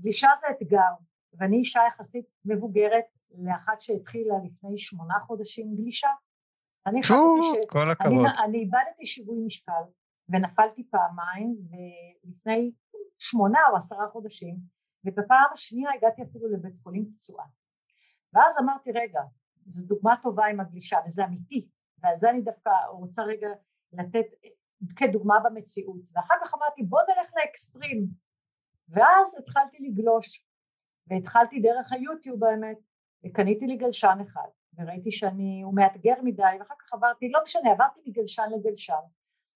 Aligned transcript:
גלישה 0.00 0.28
זה 0.40 0.46
אתגר, 0.50 0.92
ואני 1.34 1.56
אישה 1.56 1.80
יחסית 1.88 2.26
מבוגרת 2.44 3.04
לאחת 3.30 3.80
שהתחילה 3.80 4.34
לפני 4.44 4.78
שמונה 4.78 5.14
חודשים 5.26 5.74
גלישה. 5.76 6.08
אני 6.86 7.00
החלטתי 7.00 7.62
ש... 7.62 7.70
כל 7.70 7.90
הכבוד. 7.90 8.12
אני, 8.12 8.44
אני 8.44 8.58
איבדתי 8.58 9.06
שיווי 9.06 9.36
משקל 9.46 9.82
ונפלתי 10.28 10.88
פעמיים 10.90 11.56
לפני 12.24 12.72
שמונה 13.18 13.58
או 13.70 13.76
עשרה 13.76 14.08
חודשים 14.08 14.56
ובפעם 15.04 15.52
השנייה 15.52 15.90
הגעתי 15.96 16.22
אפילו 16.22 16.48
לבית 16.48 16.76
חולים 16.82 17.10
פצועה. 17.14 17.46
ואז 18.32 18.58
אמרתי 18.58 18.90
רגע, 18.92 19.20
זו 19.66 19.86
דוגמה 19.86 20.14
טובה 20.22 20.46
עם 20.46 20.60
הגלישה 20.60 20.98
וזה 21.06 21.24
אמיתי 21.24 21.68
ועל 21.98 22.16
זה 22.16 22.30
אני 22.30 22.42
דווקא 22.42 22.70
רוצה 22.90 23.22
רגע 23.22 23.48
לתת 23.92 24.26
כדוגמה 24.96 25.34
במציאות 25.44 26.00
ואחר 26.12 26.34
כך 26.44 26.54
אמרתי 26.54 26.82
בוא 26.82 27.00
נלך 27.08 27.30
לאקסטרים 27.36 28.06
ואז 28.88 29.38
התחלתי 29.38 29.76
לגלוש 29.80 30.46
והתחלתי 31.06 31.60
דרך 31.60 31.92
היוטיוב 31.92 32.44
האמת 32.44 32.78
וקניתי 33.24 33.66
לי 33.66 33.76
גלשן 33.76 34.18
אחד 34.22 34.48
וראיתי 34.78 35.10
שאני, 35.10 35.62
הוא 35.64 35.74
מאתגר 35.74 36.14
מדי 36.22 36.42
ואחר 36.58 36.74
כך 36.78 36.94
עברתי, 36.94 37.28
לא 37.28 37.40
משנה, 37.44 37.72
עברתי 37.72 38.00
מגלשן 38.06 38.48
לגלשן 38.56 39.04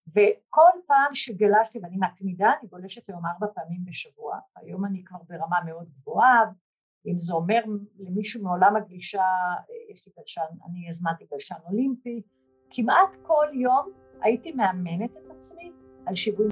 וכל 0.08 0.70
פעם 0.86 1.14
שגלשתי 1.14 1.78
ואני 1.82 1.96
מתמידה 1.96 2.52
אני 2.60 2.68
גולשת 2.68 3.08
היום 3.08 3.26
ארבע 3.26 3.46
פעמים 3.54 3.84
בשבוע 3.84 4.38
היום 4.56 4.84
אני 4.84 5.04
כבר 5.04 5.18
ברמה 5.28 5.56
מאוד 5.66 5.88
גבוהה 5.90 6.44
אם 7.06 7.18
זה 7.18 7.34
אומר 7.34 7.60
למישהו 7.98 8.42
מעולם 8.42 8.76
הגלישה 8.76 9.24
יש 9.92 10.06
לי 10.06 10.12
גלשן, 10.18 10.42
אני 10.66 10.88
הזמנתי 10.88 11.24
גלשן 11.32 11.54
אולימפי 11.64 12.22
כמעט 12.70 13.16
כל 13.22 13.46
יום 13.52 13.90
הייתי 14.20 14.52
מאמנת 14.52 15.10
את 15.10 15.30
עצמי 15.30 15.72
על 16.06 16.14
שיווי 16.14 16.48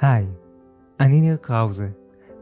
היי, 0.00 0.26
אני 1.00 1.20
ניר 1.20 1.36
קראוזה 1.36 1.88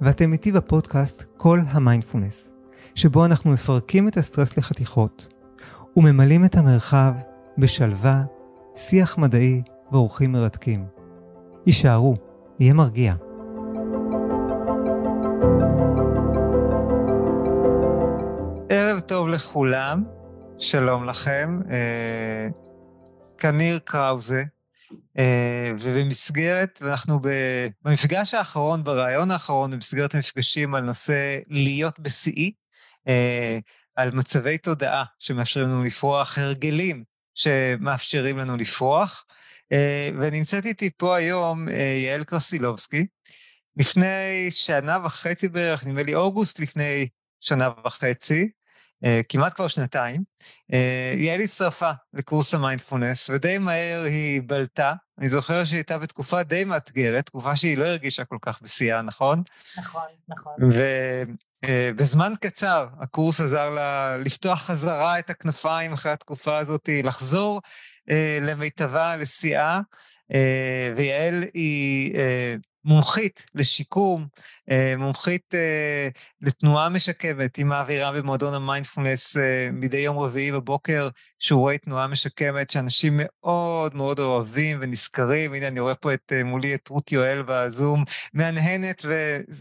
ואתם 0.00 0.32
איתי 0.32 0.52
בפודקאסט 0.52 1.22
כל 1.36 1.60
המיינדפולנס 1.68 2.52
שבו 2.94 3.24
אנחנו 3.24 3.52
מפרקים 3.52 4.08
את 4.08 4.16
הסטרס 4.16 4.56
לחתיכות 4.58 5.34
וממלאים 5.96 6.44
את 6.44 6.56
המרחב 6.56 7.12
בשלווה, 7.58 8.22
שיח 8.74 9.18
מדעי 9.18 9.62
ואורחים 9.92 10.32
מרתקים. 10.32 10.86
הישארו, 11.66 12.14
יהיה 12.60 12.74
מרגיע. 12.74 13.14
ערב 18.68 19.00
טוב 19.00 19.28
לכולם, 19.28 20.04
שלום 20.58 21.04
לכם. 21.04 21.60
אה, 21.70 22.48
כניר 23.38 23.78
קראוזה, 23.84 24.42
ובמסגרת, 25.80 26.78
ואנחנו 26.82 27.20
במפגש 27.84 28.34
האחרון, 28.34 28.84
ברעיון 28.84 29.30
האחרון, 29.30 29.70
במסגרת 29.70 30.14
המפגשים 30.14 30.74
על 30.74 30.82
נושא 30.82 31.38
להיות 31.48 32.00
בשיאי, 32.00 32.52
אה, 33.08 33.58
על 33.96 34.10
מצבי 34.10 34.58
תודעה 34.58 35.04
שמאפשרים 35.18 35.68
לנו 35.68 35.84
לפרוח, 35.84 36.38
הרגלים 36.38 37.04
שמאפשרים 37.34 38.38
לנו 38.38 38.56
לפרוח. 38.56 39.24
אה, 39.72 40.08
ונמצאת 40.20 40.66
איתי 40.66 40.90
פה 40.96 41.16
היום 41.16 41.68
אה, 41.68 42.02
יעל 42.04 42.24
קרסילובסקי. 42.24 43.06
לפני 43.76 44.46
שנה 44.50 44.98
וחצי 45.04 45.48
בערך, 45.48 45.86
נדמה 45.86 46.02
לי 46.02 46.14
אוגוסט 46.14 46.60
לפני 46.60 47.08
שנה 47.40 47.68
וחצי, 47.86 48.48
אה, 49.04 49.20
כמעט 49.28 49.54
כבר 49.54 49.68
שנתיים, 49.68 50.22
יעל 51.16 51.40
הצטרפה 51.40 51.90
לקורס 52.12 52.54
המיינדפולנס, 52.54 53.30
ודי 53.30 53.58
מהר 53.58 54.02
היא 54.04 54.42
בלטה. 54.46 54.94
אני 55.18 55.28
זוכר 55.28 55.64
שהיא 55.64 55.78
הייתה 55.78 55.98
בתקופה 55.98 56.42
די 56.42 56.64
מאתגרת, 56.64 57.26
תקופה 57.26 57.56
שהיא 57.56 57.78
לא 57.78 57.84
הרגישה 57.84 58.24
כל 58.24 58.38
כך 58.42 58.62
בשיאה, 58.62 59.02
נכון? 59.02 59.42
נכון, 59.78 60.02
נכון. 60.28 60.52
ובזמן 61.64 62.32
קצר 62.40 62.86
הקורס 63.00 63.40
עזר 63.40 63.70
לה 63.70 64.16
לפתוח 64.16 64.62
חזרה 64.62 65.18
את 65.18 65.30
הכנפיים 65.30 65.92
אחרי 65.92 66.12
התקופה 66.12 66.58
הזאת, 66.58 66.88
לחזור 67.04 67.60
אה, 68.10 68.38
למיטבה, 68.40 69.16
לשיאה, 69.16 69.78
אה, 70.34 70.92
ויעל 70.96 71.44
היא 71.54 72.14
אה, 72.14 72.54
מומחית 72.84 73.44
לשיקום, 73.54 74.26
אה, 74.70 74.94
מומחית 74.98 75.54
אה, 75.54 76.08
לתנועה 76.40 76.88
משקמת, 76.88 77.56
היא 77.56 77.64
מעבירה 77.64 78.12
במועדון 78.12 78.54
המיינדפולנס 78.54 79.36
אה, 79.36 79.68
מדי 79.72 79.98
יום 79.98 80.18
רביעי 80.18 80.52
בבוקר 80.52 81.08
שיעורי 81.38 81.78
תנועה 81.78 82.06
משקמת 82.06 82.70
שאנשים 82.70 83.20
מאוד 83.22 83.94
מאוד 83.94 84.20
אוהבים 84.20 84.78
ונזכרים. 84.80 85.54
הנה, 85.54 85.68
אני 85.68 85.80
רואה 85.80 85.94
פה 85.94 86.14
את, 86.14 86.32
מולי 86.44 86.74
את 86.74 86.88
רות 86.88 87.12
יואל 87.12 87.42
בזום, 87.46 88.04
מהנהנת 88.34 89.04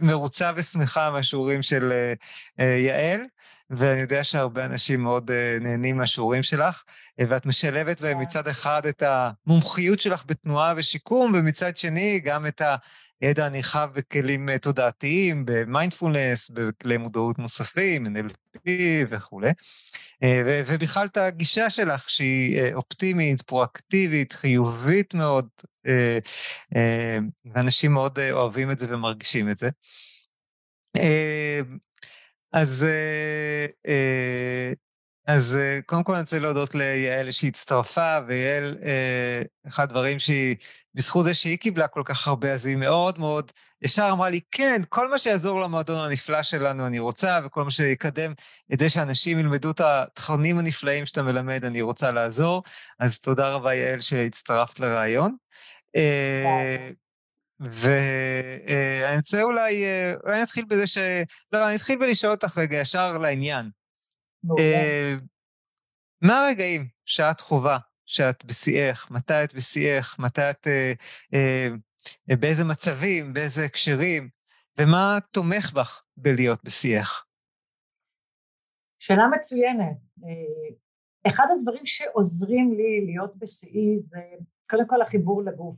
ומרוצה 0.01 0.51
ושמחה 0.55 1.11
מהשיעורים 1.11 1.61
של 1.61 1.93
יעל, 2.59 3.21
ואני 3.69 4.01
יודע 4.01 4.23
שהרבה 4.23 4.65
אנשים 4.65 5.03
מאוד 5.03 5.31
נהנים 5.61 5.97
מהשיעורים 5.97 6.43
שלך, 6.43 6.83
ואת 7.19 7.45
משלבת 7.45 8.01
בהם 8.01 8.19
מצד 8.19 8.47
אחד 8.47 8.85
את 8.85 9.03
המומחיות 9.05 9.99
שלך 9.99 10.23
בתנועה 10.27 10.73
ושיקום, 10.77 11.31
ומצד 11.35 11.77
שני 11.77 12.19
גם 12.19 12.47
את 12.47 12.61
ה... 12.61 12.75
ידע 13.21 13.49
נרחב 13.49 13.89
בכלים 13.93 14.49
אה, 14.49 14.59
תודעתיים, 14.59 15.45
במיינדפולנס, 15.45 16.49
בכלי 16.49 16.97
מודעות 16.97 17.39
נוספים, 17.39 18.05
NLP 18.05 18.69
וכולי. 19.09 19.51
אה, 20.23 20.39
ובכלל 20.67 21.05
את 21.05 21.17
הגישה 21.17 21.69
שלך, 21.69 22.09
שהיא 22.09 22.59
אה, 22.59 22.69
אופטימית, 22.73 23.41
פרואקטיבית, 23.41 24.33
חיובית 24.33 25.13
מאוד, 25.13 25.47
ואנשים 27.45 27.91
מאוד 27.91 28.19
אוהבים 28.31 28.71
את 28.71 28.79
זה 28.79 28.95
ומרגישים 28.95 29.49
את 29.49 29.57
זה. 29.57 29.69
אז 32.53 32.85
אז 35.27 35.55
אה, 35.55 35.79
קודם 35.85 36.03
כל 36.03 36.13
אני 36.13 36.21
רוצה 36.21 36.39
להודות 36.39 36.75
ליעל 36.75 37.31
שהצטרפה, 37.31 38.17
ויעל, 38.27 38.77
אה, 38.83 39.41
אחד 39.67 39.83
הדברים 39.83 40.19
שהיא, 40.19 40.55
בזכות 40.93 41.25
זה 41.25 41.33
שהיא 41.33 41.57
קיבלה 41.57 41.87
כל 41.87 42.01
כך 42.05 42.27
הרבה, 42.27 42.51
אז 42.51 42.65
היא 42.65 42.75
מאוד 42.77 43.19
מאוד 43.19 43.51
ישר 43.81 44.09
אמרה 44.11 44.29
לי, 44.29 44.39
כן, 44.51 44.81
כל 44.89 45.09
מה 45.09 45.17
שיעזור 45.17 45.61
למועדון 45.61 45.99
הנפלא 45.99 46.43
שלנו 46.43 46.87
אני 46.87 46.99
רוצה, 46.99 47.39
וכל 47.45 47.63
מה 47.63 47.71
שיקדם 47.71 48.33
את 48.73 48.79
זה 48.79 48.89
שאנשים 48.89 49.39
ילמדו 49.39 49.71
את 49.71 49.81
התכנים 49.81 50.59
הנפלאים 50.59 51.05
שאתה 51.05 51.23
מלמד, 51.23 51.65
אני 51.65 51.81
רוצה 51.81 52.11
לעזור. 52.11 52.63
אז 52.99 53.19
תודה 53.19 53.49
רבה, 53.49 53.73
יעל, 53.73 53.99
שהצטרפת 54.01 54.79
לרעיון. 54.79 55.35
אה, 55.95 56.89
ואני 57.59 59.17
רוצה 59.17 59.43
אולי, 59.43 59.83
אולי 60.23 60.41
נתחיל 60.41 60.65
בזה 60.65 60.87
ש... 60.87 60.97
לא, 61.51 61.67
אני 61.67 61.75
אתחיל 61.75 61.99
בלשאול 61.99 62.31
אותך 62.31 62.57
רגע 62.57 62.77
ישר 62.77 63.17
לעניין. 63.17 63.82
אה, 64.59 65.15
מה 66.21 66.33
הרגעים 66.33 66.87
שאת 67.05 67.39
חווה, 67.39 67.77
שאת 68.05 68.45
בשיאך? 68.45 69.11
מתי 69.11 69.43
את 69.43 69.53
בשיאך? 69.53 70.19
מתי 70.19 70.49
את... 70.49 70.67
אה, 70.67 70.91
אה, 71.33 72.35
באיזה 72.39 72.65
מצבים, 72.65 73.33
באיזה 73.33 73.65
הקשרים? 73.65 74.29
ומה 74.77 75.17
תומך 75.31 75.73
בך 75.73 76.03
בלהיות 76.17 76.63
בשיאך? 76.63 77.25
שאלה 78.99 79.27
מצוינת. 79.27 79.97
אחד 81.27 81.45
הדברים 81.57 81.85
שעוזרים 81.85 82.73
לי 82.73 83.05
להיות 83.05 83.37
בשיאי 83.37 83.99
זה 84.09 84.19
קודם 84.69 84.87
כל 84.87 85.01
החיבור 85.01 85.43
לגוף. 85.43 85.77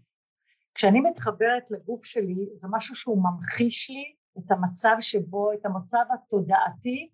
כשאני 0.76 1.02
מתחברת 1.02 1.64
לגוף 1.70 2.06
שלי 2.06 2.46
זה 2.56 2.68
משהו 2.72 2.96
שהוא 2.96 3.24
ממחיש 3.24 3.90
לי 3.90 4.16
את 4.40 4.52
המצב 4.52 4.96
שבו, 5.02 5.54
את 5.54 5.66
המצב 5.66 6.04
התודעתי 6.14 7.10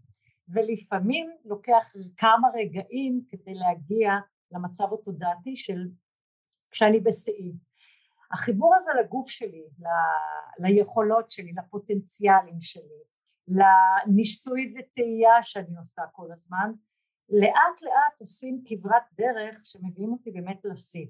ולפעמים 0.53 1.31
לוקח 1.45 1.93
כמה 2.17 2.47
רגעים 2.53 3.21
כדי 3.29 3.53
להגיע 3.53 4.11
למצב 4.51 4.93
התודעתי 4.93 5.55
של 5.55 5.87
כשאני 6.71 6.99
בשיאי. 6.99 7.51
החיבור 8.31 8.75
הזה 8.75 8.91
לגוף 8.99 9.29
שלי, 9.29 9.63
ל, 9.79 9.85
ליכולות 10.67 11.29
שלי, 11.29 11.53
לפוטנציאלים 11.53 12.61
שלי, 12.61 13.01
לניסוי 13.47 14.73
וטעייה 14.77 15.43
שאני 15.43 15.77
עושה 15.77 16.01
כל 16.11 16.31
הזמן, 16.31 16.71
לאט 17.29 17.81
לאט 17.81 18.19
עושים 18.19 18.61
כברת 18.65 19.03
דרך 19.13 19.59
שמביאים 19.63 20.11
אותי 20.11 20.31
באמת 20.31 20.59
לשיא. 20.63 21.07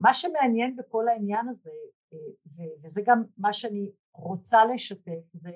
מה 0.00 0.14
שמעניין 0.14 0.76
בכל 0.76 1.08
העניין 1.08 1.48
הזה, 1.48 1.70
אה, 2.12 2.64
וזה 2.82 3.02
גם 3.06 3.22
מה 3.38 3.52
שאני 3.52 3.90
רוצה 4.12 4.64
לשתף, 4.64 5.22
זה 5.32 5.50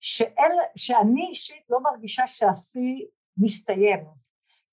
שאל, 0.00 0.52
שאני 0.76 1.26
אישית 1.28 1.64
לא 1.70 1.80
מרגישה 1.80 2.26
שהשיא 2.26 3.06
מסתיים, 3.36 4.04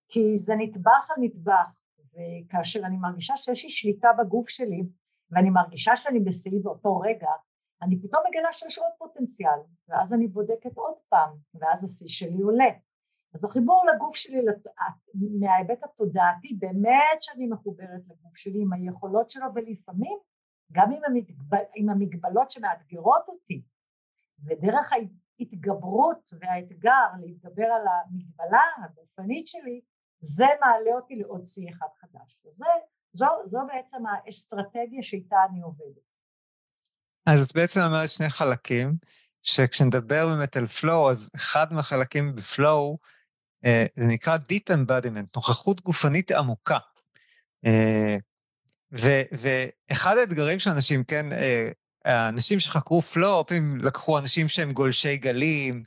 כי 0.10 0.38
זה 0.38 0.54
נטבח 0.58 1.08
על 1.10 1.24
נטבח, 1.24 1.82
וכאשר 2.14 2.80
אני 2.86 2.98
מרגישה 2.98 3.38
שיש 3.38 3.64
לי 3.64 3.70
שליטה 3.70 4.10
בגוף 4.20 4.50
שלי, 4.50 4.84
ואני 5.32 5.50
מרגישה 5.50 5.96
שאני 5.96 6.20
בשיא 6.20 6.60
באותו 6.64 7.00
רגע, 7.00 7.30
אני 7.82 8.02
פתאום 8.02 8.24
מגלה 8.30 8.54
שיש 8.54 8.78
עוד 8.78 8.92
פוטנציאל, 8.98 9.60
ואז 9.88 10.14
אני 10.14 10.28
בודקת 10.28 10.78
עוד 10.78 10.96
פעם, 11.10 11.38
ואז 11.54 11.84
השיא 11.84 12.08
שלי 12.08 12.42
עולה. 12.42 12.70
אז 13.34 13.46
החיבור 13.46 13.84
לגוף 13.94 14.16
שלי 14.16 14.38
מההיבט 15.40 15.84
התודעתי, 15.84 16.54
באמת 16.60 17.22
שאני 17.22 17.48
מחוברת 17.48 18.02
לגוף 18.10 18.38
שלי 18.38 18.62
עם 18.62 18.74
היכולות 18.74 19.30
שלו, 19.30 19.46
ולפעמים 19.56 20.18
גם 20.72 20.92
עם, 20.92 21.02
המגבל, 21.08 21.64
עם 21.76 21.90
המגבלות 21.90 22.52
שמאתגרות 22.52 23.24
אותי, 23.28 23.62
ודרך 24.46 24.92
ההתגברות 25.40 26.34
והאתגר 26.40 27.08
להתגבר 27.22 27.66
על 27.66 27.86
המגבלה 27.88 28.64
הגופנית 28.84 29.48
שלי, 29.48 29.82
זה 30.22 30.46
מעלה 30.62 30.92
אותי 30.96 31.16
לעוד 31.16 31.46
שיא 31.46 31.70
אחד 31.70 31.88
חדש. 32.02 32.40
וזה, 32.46 32.66
זו, 33.14 33.28
זו 33.46 33.60
בעצם 33.68 33.98
האסטרטגיה 34.06 35.04
שאיתה 35.04 35.36
אני 35.50 35.62
עובדת. 35.62 36.08
אז 37.26 37.46
את 37.46 37.56
בעצם 37.56 37.80
אומרת 37.86 38.10
שני 38.10 38.30
חלקים, 38.30 38.98
שכשנדבר 39.44 40.28
באמת 40.28 40.58
על 40.58 40.64
flow, 40.64 41.12
אז 41.12 41.30
אחד 41.36 41.74
מהחלקים 41.74 42.36
בפלואו, 42.36 42.98
אה, 43.66 43.86
זה 43.96 44.06
נקרא 44.06 44.38
Deep 44.38 44.74
Embodiment, 44.74 45.26
נוכחות 45.36 45.82
גופנית 45.82 46.32
עמוקה. 46.32 46.78
אה, 47.66 48.16
ואחד 48.92 50.18
האתגרים 50.18 50.60
של 50.60 50.70
אנשים, 50.70 51.04
כן, 51.04 51.32
אה, 51.32 51.70
האנשים 52.08 52.60
שחקרו 52.60 53.02
פלואו, 53.02 53.46
פעמים 53.46 53.78
לקחו 53.78 54.20
אנשים 54.20 54.48
שהם 54.48 54.72
גולשי 54.72 55.18
גלים, 55.18 55.84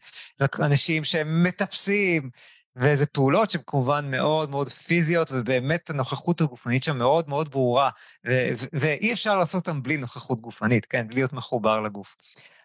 אנשים 0.60 1.04
שהם 1.04 1.44
מטפסים, 1.44 2.30
ואיזה 2.76 3.06
פעולות 3.06 3.50
שהן 3.50 3.62
כמובן 3.66 4.10
מאוד 4.10 4.50
מאוד 4.50 4.68
פיזיות, 4.68 5.32
ובאמת 5.32 5.90
הנוכחות 5.90 6.40
הגופנית 6.40 6.82
שם 6.82 6.98
מאוד 6.98 7.28
מאוד 7.28 7.50
ברורה, 7.50 7.90
ו- 8.28 8.48
ואי 8.72 9.12
אפשר 9.12 9.38
לעשות 9.38 9.68
אותם 9.68 9.82
בלי 9.82 9.96
נוכחות 9.96 10.40
גופנית, 10.40 10.86
כן, 10.86 11.08
בלי 11.08 11.14
להיות 11.14 11.32
מחובר 11.32 11.80
לגוף. 11.80 12.16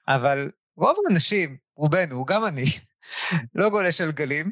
אבל 0.07 0.51
רוב 0.77 0.95
האנשים, 1.09 1.57
רובנו, 1.77 2.25
גם 2.25 2.45
אני, 2.45 2.65
לא 3.55 3.69
גולש 3.69 4.01
על 4.01 4.11
גלים. 4.11 4.51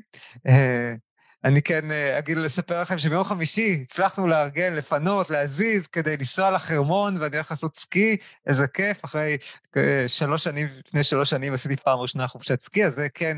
אה, 1.46 1.50
אני 1.50 1.62
כן 1.62 1.92
אה, 1.92 2.20
אגיד 2.20 2.38
לספר 2.38 2.82
לכם 2.82 2.98
שביום 2.98 3.24
חמישי 3.24 3.80
הצלחנו 3.82 4.28
לארגן, 4.28 4.74
לפנות, 4.74 5.30
להזיז 5.30 5.88
כדי 5.88 6.18
לנסוע 6.18 6.52
לחרמון, 6.52 7.22
ואני 7.22 7.36
הולך 7.36 7.52
לעשות 7.52 7.76
סקי, 7.76 8.18
איזה 8.48 8.68
כיף, 8.68 9.06
אחרי 9.06 9.38
אה, 9.78 10.08
שלוש 10.08 10.44
שנים, 10.44 10.68
לפני 10.88 11.04
שלוש 11.04 11.30
שנים 11.30 11.54
עשיתי 11.54 11.76
פעם 11.76 12.00
ראשונה 12.00 12.28
חופשת 12.28 12.62
סקי, 12.62 12.86
אז 12.86 12.96
זה 12.96 13.08
כן 13.14 13.38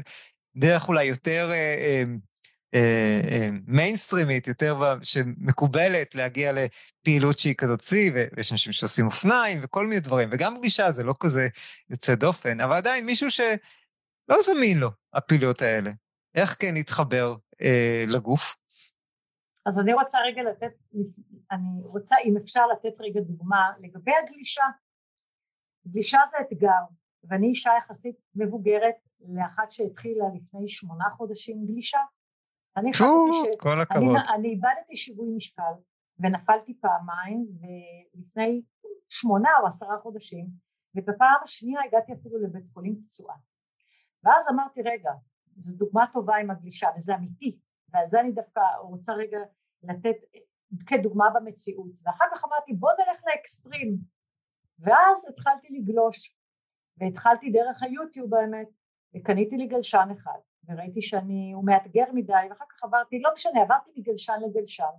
דרך 0.57 0.87
אולי 0.87 1.03
יותר 1.03 1.51
מיינסטרימית, 3.67 4.47
יותר 4.47 4.97
שמקובלת 5.03 6.15
להגיע 6.15 6.51
לפעילות 6.53 7.39
שהיא 7.39 7.55
כזאת 7.57 7.81
שיא, 7.81 8.11
ויש 8.13 8.51
אנשים 8.51 8.73
שעושים 8.73 9.05
אופניים 9.05 9.59
וכל 9.63 9.87
מיני 9.87 9.99
דברים, 9.99 10.29
וגם 10.31 10.57
פגישה 10.57 10.91
זה 10.91 11.03
לא 11.03 11.13
כזה 11.19 11.47
יוצא 11.89 12.15
דופן, 12.15 12.61
אבל 12.61 12.75
עדיין 12.75 13.05
מישהו 13.05 13.31
שלא 13.31 14.37
זמין 14.45 14.77
לו, 14.77 14.91
הפעילויות 15.13 15.61
האלה. 15.61 15.91
איך 16.35 16.55
כן 16.59 16.73
להתחבר 16.73 17.35
אה, 17.61 18.03
לגוף? 18.13 18.55
אז 19.65 19.79
אני 19.79 19.93
רוצה 19.93 20.17
רגע 20.25 20.43
לתת, 20.43 20.71
אני 21.51 21.81
רוצה, 21.83 22.15
אם 22.25 22.37
אפשר 22.37 22.67
לתת 22.67 23.01
רגע 23.01 23.21
דוגמה 23.21 23.71
לגבי 23.79 24.11
הגלישה. 24.23 24.63
גלישה 25.87 26.19
זה 26.31 26.37
אתגר, 26.41 26.83
ואני 27.23 27.47
אישה 27.47 27.71
יחסית 27.77 28.15
מבוגרת 28.35 28.95
לאחת 29.19 29.71
שהתחילה 29.71 30.25
לפני 30.35 30.67
שמונה 30.67 31.05
חודשים 31.17 31.65
גלישה. 31.65 31.99
אני 32.77 32.89
החלטתי 32.89 33.53
ש... 33.53 33.57
כל 33.59 33.81
הכבוד. 33.81 34.15
אני, 34.15 34.35
אני 34.35 34.47
איבדתי 34.47 34.97
שיווי 34.97 35.27
משקל 35.37 35.73
ונפלתי 36.19 36.79
פעמיים, 36.79 37.47
ולפני 37.59 38.61
שמונה 39.09 39.49
או 39.61 39.67
עשרה 39.67 39.97
חודשים, 39.97 40.47
ובפעם 40.95 41.43
השנייה 41.43 41.81
הגעתי 41.87 42.13
אפילו 42.13 42.39
לבית 42.43 42.65
חולים 42.73 42.95
פצועה. 43.05 43.35
ואז 44.23 44.47
אמרתי, 44.49 44.81
רגע, 44.81 45.11
זו 45.55 45.77
דוגמה 45.77 46.05
טובה 46.13 46.35
עם 46.35 46.51
הגלישה, 46.51 46.87
וזה 46.97 47.15
אמיתי, 47.15 47.59
ועל 47.89 48.07
זה 48.07 48.19
אני 48.19 48.31
דווקא 48.31 48.61
רוצה 48.81 49.13
רגע 49.13 49.37
לתת 49.83 50.15
כדוגמה 50.87 51.25
במציאות. 51.35 51.91
ואחר 52.03 52.25
כך 52.31 52.43
אמרתי, 52.45 52.73
בוא 52.73 52.91
נלך 52.99 53.21
לאקסטרים. 53.25 53.97
ואז 54.79 55.29
התחלתי 55.29 55.67
לגלוש, 55.69 56.37
והתחלתי 56.97 57.51
דרך 57.51 57.83
היוטיוב 57.83 58.33
האמת, 58.33 58.67
וקניתי 59.15 59.57
לי 59.57 59.67
גלשן 59.67 60.07
אחד, 60.17 60.39
וראיתי 60.65 61.01
שאני, 61.01 61.51
הוא 61.53 61.65
מאתגר 61.65 62.05
מדי, 62.13 62.33
ואחר 62.49 62.65
כך 62.69 62.83
עברתי, 62.83 63.19
לא 63.19 63.29
משנה, 63.33 63.61
עברתי 63.61 63.91
מגלשן 63.95 64.39
לגלשן, 64.41 64.93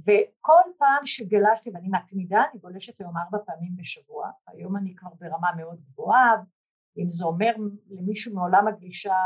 וכל 0.00 0.70
פעם 0.78 1.06
שגלשתי, 1.06 1.70
ואני 1.74 1.88
מתמידה, 1.88 2.42
אני 2.52 2.60
גולשת 2.60 3.00
היום 3.00 3.16
ארבע 3.16 3.38
פעמים 3.46 3.76
בשבוע, 3.76 4.30
היום 4.46 4.76
אני 4.76 4.96
כבר 4.96 5.10
ברמה 5.20 5.50
מאוד 5.56 5.80
גבוהה, 5.80 6.34
אם 6.98 7.10
זה 7.10 7.24
אומר 7.24 7.50
למישהו 7.90 8.34
מעולם 8.34 8.68
הגלישה, 8.68 9.16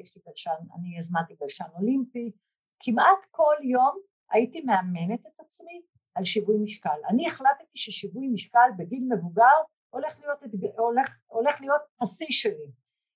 יש 0.00 0.16
לי 0.16 0.22
גלשן, 0.26 0.50
אני 0.74 0.98
הזמנתי 0.98 1.34
גלשן 1.40 1.64
אולימפי, 1.74 2.32
כמעט 2.80 3.24
כל 3.30 3.54
יום 3.62 3.98
הייתי 4.30 4.60
מאמנת 4.60 5.26
את 5.26 5.40
עצמי 5.40 5.82
על 6.14 6.24
שיווי 6.24 6.56
משקל. 6.58 7.00
אני 7.08 7.26
החלטתי 7.26 7.64
ששיווי 7.74 8.28
משקל 8.28 8.70
בגיל 8.78 9.08
מבוגר 9.10 9.56
הולך 9.90 10.20
להיות, 10.20 10.38
הולך, 10.78 11.18
הולך 11.26 11.60
להיות 11.60 11.82
השיא 12.00 12.26
שלי. 12.30 12.66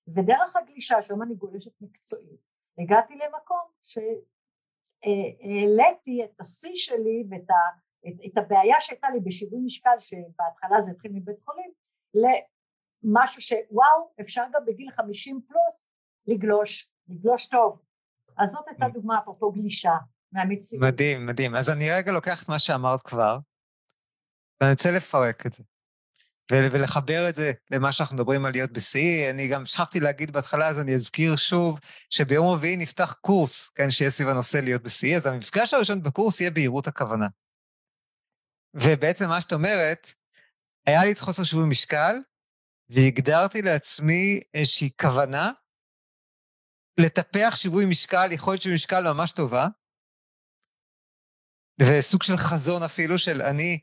ודרך 0.07 0.55
הגלישה, 0.55 1.01
שהיום 1.01 1.21
אני 1.21 1.35
גולשת 1.35 1.81
מקצועית, 1.81 2.41
הגעתי 2.77 3.13
למקום 3.15 3.61
שהעליתי 5.03 6.23
את 6.23 6.39
השיא 6.39 6.75
שלי 6.75 7.23
ואת 7.29 7.49
ה, 7.49 7.53
את, 8.07 8.13
את 8.25 8.37
הבעיה 8.37 8.75
שהייתה 8.79 9.07
לי 9.09 9.19
בשיווי 9.19 9.59
משקל, 9.65 9.99
שבהתחלה 9.99 10.81
זה 10.81 10.91
התחיל 10.91 11.11
מבית 11.11 11.41
חולים, 11.45 11.71
למשהו 13.03 13.41
שוואו, 13.41 14.13
אפשר 14.21 14.43
גם 14.53 14.61
בגיל 14.67 14.91
חמישים 14.91 15.41
פלוס 15.47 15.83
לגלוש, 16.27 16.89
לגלוש 17.07 17.45
טוב. 17.45 17.81
אז 18.37 18.49
זאת 18.49 18.67
הייתה 18.67 18.85
דוגמה 18.93 19.19
אפרופו 19.19 19.51
גלישה 19.51 19.93
מהמציאות. 20.31 20.83
מדהים, 20.83 21.25
מדהים. 21.25 21.55
אז 21.55 21.69
אני 21.69 21.91
רגע 21.91 22.11
לוקח 22.11 22.43
את 22.43 22.49
מה 22.49 22.59
שאמרת 22.59 23.01
כבר, 23.01 23.37
ואני 24.61 24.71
רוצה 24.71 24.91
לפרק 24.91 25.45
את 25.45 25.53
זה. 25.53 25.63
ולחבר 26.51 27.29
את 27.29 27.35
זה 27.35 27.51
למה 27.71 27.91
שאנחנו 27.91 28.15
מדברים 28.15 28.45
על 28.45 28.51
להיות 28.51 28.71
בשיאי. 28.71 29.29
אני 29.31 29.47
גם 29.47 29.65
שכחתי 29.65 29.99
להגיד 29.99 30.31
בהתחלה, 30.31 30.67
אז 30.67 30.79
אני 30.79 30.95
אזכיר 30.95 31.35
שוב, 31.35 31.79
שביום 32.09 32.47
רביעי 32.47 32.77
נפתח 32.77 33.13
קורס, 33.21 33.69
כן, 33.69 33.91
שיהיה 33.91 34.11
סביב 34.11 34.29
הנושא 34.29 34.57
להיות 34.57 34.83
בשיאי, 34.83 35.15
אז 35.15 35.25
המפגש 35.25 35.73
הראשון 35.73 36.03
בקורס 36.03 36.41
יהיה 36.41 36.51
בהירות 36.51 36.87
הכוונה. 36.87 37.27
ובעצם 38.73 39.29
מה 39.29 39.41
שאת 39.41 39.53
אומרת, 39.53 40.07
היה 40.85 41.03
לי 41.05 41.11
את 41.11 41.19
חוסר 41.19 41.43
שיווי 41.43 41.69
משקל, 41.69 42.15
והגדרתי 42.93 43.61
לעצמי 43.61 44.39
איזושהי 44.53 44.89
כוונה 45.01 45.51
לטפח 46.97 47.55
שיווי 47.55 47.85
משקל, 47.85 48.31
יכולת 48.31 48.61
שיווי 48.61 48.75
משקל 48.75 49.13
ממש 49.13 49.31
טובה, 49.31 49.67
וסוג 51.81 52.23
של 52.23 52.37
חזון 52.37 52.83
אפילו 52.83 53.19
של 53.19 53.41
אני 53.41 53.79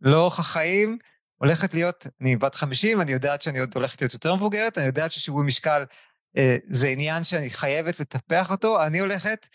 לאורך 0.00 0.38
החיים, 0.38 0.98
הולכת 1.34 1.74
להיות, 1.74 2.06
אני 2.20 2.36
בת 2.36 2.54
50, 2.54 3.00
אני 3.00 3.12
יודעת 3.12 3.42
שאני 3.42 3.58
עוד 3.58 3.70
הולכת 3.74 4.00
להיות 4.00 4.14
יותר 4.14 4.34
מבוגרת, 4.34 4.78
אני 4.78 4.86
יודעת 4.86 5.12
ששיווי 5.12 5.46
משקל 5.46 5.84
אה, 6.36 6.56
זה 6.70 6.88
עניין 6.88 7.24
שאני 7.24 7.50
חייבת 7.50 8.00
לטפח 8.00 8.50
אותו, 8.50 8.82
אני 8.82 9.00
הולכת, 9.00 9.48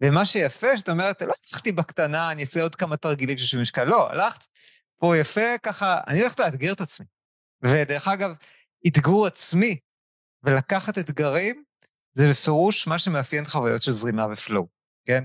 ומה 0.00 0.24
שיפה, 0.24 0.76
שאת 0.76 0.88
אומרת, 0.88 1.22
לא 1.22 1.32
הלכתי 1.52 1.72
בקטנה, 1.72 2.32
אני 2.32 2.40
אעשה 2.40 2.62
עוד 2.62 2.74
כמה 2.74 2.96
תרגילים 2.96 3.38
של 3.38 3.46
שיווי 3.46 3.62
משקל, 3.62 3.84
לא, 3.84 4.10
הלכת 4.10 4.44
פה 4.96 5.16
יפה, 5.16 5.58
ככה, 5.62 6.00
אני 6.06 6.20
הולכת 6.20 6.40
לאתגר 6.40 6.72
את 6.72 6.80
עצמי. 6.80 7.17
ודרך 7.62 8.08
אגב, 8.08 8.34
אתגור 8.86 9.26
עצמי 9.26 9.76
ולקחת 10.42 10.98
אתגרים, 10.98 11.62
זה 12.14 12.30
בפירוש 12.30 12.86
מה 12.86 12.98
שמאפיין 12.98 13.44
חוויות 13.44 13.82
של 13.82 13.92
זרימה 13.92 14.26
ופלואו, 14.32 14.66
כן? 15.04 15.24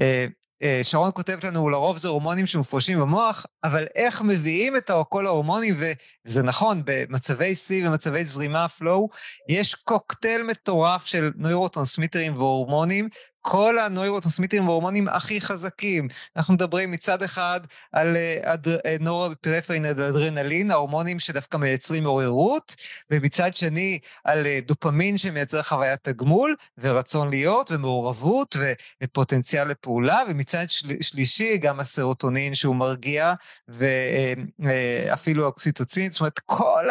אה, 0.00 0.26
אה, 0.62 0.80
שרון 0.82 1.10
כותבת 1.14 1.44
לנו, 1.44 1.68
לרוב 1.68 1.96
זה 1.96 2.08
הורמונים 2.08 2.46
שמופרשים 2.46 3.00
במוח, 3.00 3.46
אבל 3.64 3.86
איך 3.94 4.22
מביאים 4.22 4.76
את 4.76 4.90
כל 5.08 5.26
ההורמונים, 5.26 5.74
וזה 5.78 6.42
נכון, 6.42 6.82
במצבי 6.84 7.54
שיא 7.54 7.88
ומצבי 7.88 8.24
זרימה, 8.24 8.66
flow, 8.78 9.16
יש 9.48 9.74
קוקטייל 9.74 10.42
מטורף 10.42 11.06
של 11.06 11.30
נוירוטרנסמיטרים 11.36 12.36
והורמונים, 12.36 13.08
כל 13.42 13.78
הנוירוטרנסמיטרים 13.78 14.68
והורמונים 14.68 15.08
הכי 15.08 15.40
חזקים. 15.40 16.08
אנחנו 16.36 16.54
מדברים 16.54 16.90
מצד 16.90 17.22
אחד 17.22 17.60
על 17.92 18.16
אה, 18.16 18.54
אה, 18.86 18.96
נוראפינפרין 19.00 19.84
אדרנלין, 19.84 20.70
ההורמונים 20.70 21.18
שדווקא 21.18 21.56
מייצרים 21.56 22.04
עוררות, 22.04 22.76
ומצד 23.10 23.56
שני 23.56 23.98
על 24.24 24.46
אה, 24.46 24.58
דופמין 24.66 25.18
שמייצר 25.18 25.62
חוויית 25.62 26.00
תגמול, 26.02 26.54
ורצון 26.78 27.30
להיות, 27.30 27.70
ומעורבות, 27.70 28.56
ופוטנציאל 29.02 29.68
לפעולה, 29.68 30.20
ומצד 30.28 30.70
של, 30.70 30.88
שלישי 31.00 31.58
גם 31.58 31.80
הסרוטונין 31.80 32.54
שהוא 32.54 32.76
מרגיע, 32.76 33.34
ואפילו 33.68 35.44
אוקסיטוצין, 35.46 36.10
זאת 36.10 36.20
אומרת, 36.20 36.38
כל 36.38 36.84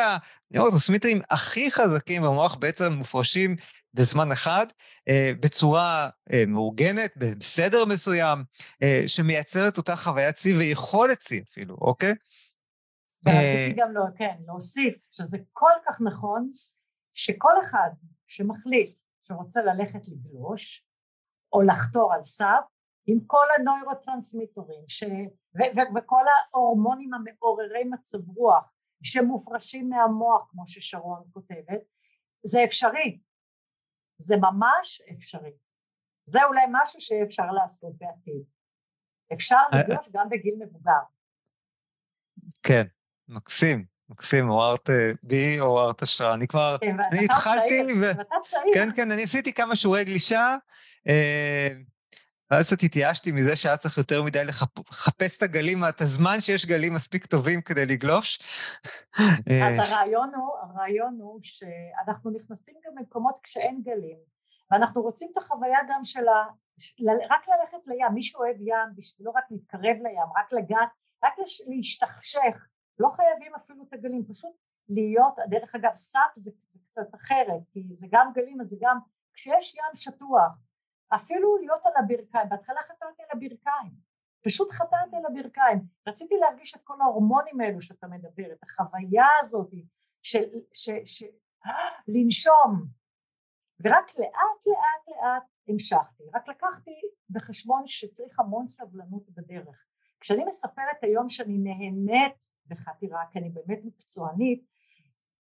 הנוירוטרנסמיטרים 0.51 1.21
הכי 1.29 1.71
חזקים 1.71 2.21
במוח 2.21 2.55
בעצם 2.55 2.93
מופרשים 2.93 3.55
בזמן 3.93 4.31
אחד, 4.31 4.65
אה, 5.09 5.31
בצורה 5.39 6.09
אה, 6.33 6.43
מאורגנת, 6.47 7.17
בסדר 7.17 7.85
מסוים, 7.85 8.43
אה, 8.83 9.03
שמייצרת 9.07 9.77
אותה 9.77 9.95
חוויית 9.95 10.37
שיא 10.37 10.57
ויכולת 10.57 11.21
שיא 11.21 11.41
אפילו, 11.41 11.75
אוקיי? 11.81 12.13
רציתי 13.27 13.73
גם 13.77 13.93
לא, 13.93 14.03
כן, 14.17 14.35
להוסיף 14.45 14.95
שזה 15.11 15.37
כל 15.53 15.71
כך 15.87 16.01
נכון, 16.01 16.49
שכל 17.13 17.53
אחד 17.69 17.89
שמחליט 18.27 18.95
שרוצה 19.23 19.61
ללכת 19.61 20.07
לגלוש, 20.07 20.85
או 21.53 21.61
לחתור 21.61 22.13
על 22.13 22.23
סאפ, 22.23 22.63
עם 23.07 23.19
כל 23.27 23.45
הנוירוטרנסמיטורים 23.57 24.83
ש... 24.87 25.03
ו- 25.03 25.71
ו- 25.75 25.97
וכל 25.97 26.23
ההורמונים 26.53 27.13
המעוררי 27.13 27.83
מצב 27.83 28.29
רוח 28.29 28.63
שמופרשים 29.03 29.89
מהמוח 29.89 30.47
כמו 30.49 30.63
ששרון 30.67 31.23
כותבת 31.33 31.81
זה 32.43 32.63
אפשרי 32.63 33.19
זה 34.19 34.35
ממש 34.37 35.01
אפשרי. 35.11 35.51
זה 36.25 36.43
אולי 36.43 36.61
משהו 36.71 37.01
שאפשר 37.01 37.51
לעשות 37.51 37.93
בעתיד. 37.97 38.43
אפשר 39.33 39.55
אה, 39.73 39.79
לגלוש 39.79 40.09
גם 40.11 40.29
בגיל 40.29 40.55
מבוגר. 40.59 41.01
כן 42.63 42.83
מקסים 43.27 43.85
מקסים, 44.09 44.47
עוררת 44.47 44.89
בי, 45.23 45.57
עוררת 45.57 46.01
השראה. 46.01 46.33
אני 46.33 46.47
כבר, 46.47 46.77
כן, 46.81 46.97
אני 47.11 47.25
התחלתי, 47.25 47.75
ו... 48.01 48.05
כן, 48.73 48.87
כן, 48.95 49.11
אני 49.11 49.23
עשיתי 49.23 49.53
כמה 49.53 49.75
שיעורי 49.75 50.05
גלישה, 50.05 50.55
אה, 51.07 51.67
ואז 52.51 52.67
קצת 52.67 52.83
התייאשתי 52.83 53.31
מזה 53.31 53.55
שהיה 53.55 53.77
צריך 53.77 53.97
יותר 53.97 54.23
מדי 54.23 54.45
לחפש 54.47 55.37
את 55.37 55.43
הגלים, 55.43 55.83
את 55.89 56.01
הזמן 56.01 56.39
שיש 56.39 56.65
גלים 56.65 56.93
מספיק 56.93 57.25
טובים 57.25 57.61
כדי 57.61 57.85
לגלוש. 57.85 58.37
אז 59.19 59.51
אה, 59.51 59.77
הרעיון 59.79 60.31
הוא, 60.35 60.49
הרעיון 60.61 61.17
הוא 61.21 61.39
שאנחנו 61.43 62.31
נכנסים 62.31 62.75
גם 62.85 62.97
למקומות 62.97 63.35
כשאין 63.43 63.81
גלים, 63.85 64.17
ואנחנו 64.71 65.01
רוצים 65.01 65.29
את 65.31 65.37
החוויה 65.37 65.79
גם 65.89 66.03
של 66.03 66.27
ה... 66.27 66.45
רק 67.29 67.47
ללכת 67.47 67.87
לים, 67.87 68.13
מי 68.13 68.23
שאוהב 68.23 68.55
ים, 68.59 68.95
בשבילו 68.95 69.31
רק 69.33 69.43
להתקרב 69.51 69.97
לים, 70.03 70.29
רק 70.37 70.53
לגעת, 70.53 70.89
רק 71.23 71.33
להשתכשך, 71.67 72.67
לא 72.99 73.09
חייבים 73.15 73.55
אפילו 73.55 73.83
את 73.87 73.93
הגלים, 73.93 74.25
פשוט 74.25 74.55
להיות, 74.89 75.35
דרך 75.49 75.75
אגב 75.75 75.95
סאפ 75.95 76.31
זה, 76.35 76.51
זה 76.73 76.79
קצת 76.89 77.15
אחרת, 77.15 77.61
כי 77.71 77.83
זה 77.95 78.07
גם 78.11 78.31
גלים, 78.35 78.61
אז 78.61 78.67
זה 78.67 78.75
גם, 78.81 78.97
כשיש 79.33 79.75
ים 79.75 79.95
שטוח, 79.95 80.68
אפילו 81.15 81.57
להיות 81.57 81.81
על 81.85 81.93
הברכיים, 81.97 82.49
בהתחלה 82.49 82.81
חתרתי 82.81 83.23
על 83.23 83.29
הברכיים, 83.31 83.91
פשוט 84.45 84.71
חתרתי 84.71 85.15
על 85.15 85.25
הברכיים, 85.25 85.79
רציתי 86.07 86.35
להרגיש 86.37 86.75
את 86.75 86.81
כל 86.83 87.01
ההורמונים 87.01 87.61
האלו 87.61 87.81
שאתה 87.81 88.07
מדבר, 88.07 88.51
את 88.51 88.63
החוויה 88.63 89.25
הזאת 89.41 89.71
של, 90.23 90.49
ש, 90.73 90.89
ש, 91.05 91.23
לנשום, 92.07 92.85
ורק 93.83 94.19
לאט 94.19 94.65
לאט 94.65 95.07
לאט 95.07 95.43
המשכתי, 95.67 96.23
רק 96.33 96.47
לקחתי 96.47 96.91
בחשבון 97.29 97.83
שצריך 97.85 98.39
המון 98.39 98.67
סבלנות 98.67 99.29
בדרך. 99.29 99.85
כשאני 100.19 100.45
מספרת 100.45 100.97
היום 101.01 101.29
שאני 101.29 101.57
נהנית 101.57 102.49
בחתירה, 102.67 103.23
כי 103.31 103.39
אני 103.39 103.49
באמת 103.49 103.79
מקצוענית, 103.85 104.65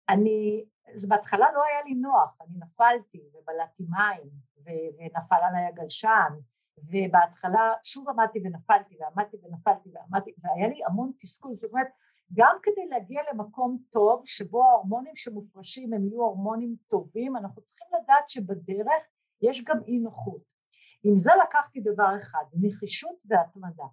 אני, 0.09 0.65
זה 0.95 1.09
בהתחלה 1.09 1.47
לא 1.55 1.62
היה 1.65 1.83
לי 1.85 1.95
נוח, 1.95 2.37
אני 2.41 2.59
נפלתי 2.59 3.29
ובלעתי 3.35 3.83
מים 3.88 4.31
ונפל 4.65 5.37
עליי 5.49 5.65
הגלשן 5.67 6.33
ובהתחלה 6.79 7.73
שוב 7.83 8.09
עמדתי 8.09 8.38
ונפלתי 8.45 8.97
ועמדתי 9.00 9.37
ונפלתי 9.43 9.88
ועמדתי 9.93 10.35
והיה 10.38 10.69
לי 10.69 10.81
המון 10.87 11.12
תסכול, 11.19 11.55
זאת 11.55 11.71
אומרת 11.71 11.88
גם 12.35 12.57
כדי 12.62 12.87
להגיע 12.88 13.23
למקום 13.33 13.79
טוב 13.91 14.23
שבו 14.27 14.65
ההורמונים 14.65 15.17
שמופרשים 15.17 15.93
הם 15.93 16.07
יהיו 16.07 16.21
הורמונים 16.21 16.77
טובים 16.88 17.37
אנחנו 17.37 17.62
צריכים 17.62 17.87
לדעת 18.03 18.29
שבדרך 18.29 19.03
יש 19.43 19.65
גם 19.65 19.77
אי 19.87 19.99
נוחות. 19.99 20.43
עם 21.03 21.19
זה 21.19 21.31
לקחתי 21.43 21.81
דבר 21.81 22.19
אחד, 22.19 22.45
נחישות 22.53 23.17
והתמדה. 23.25 23.85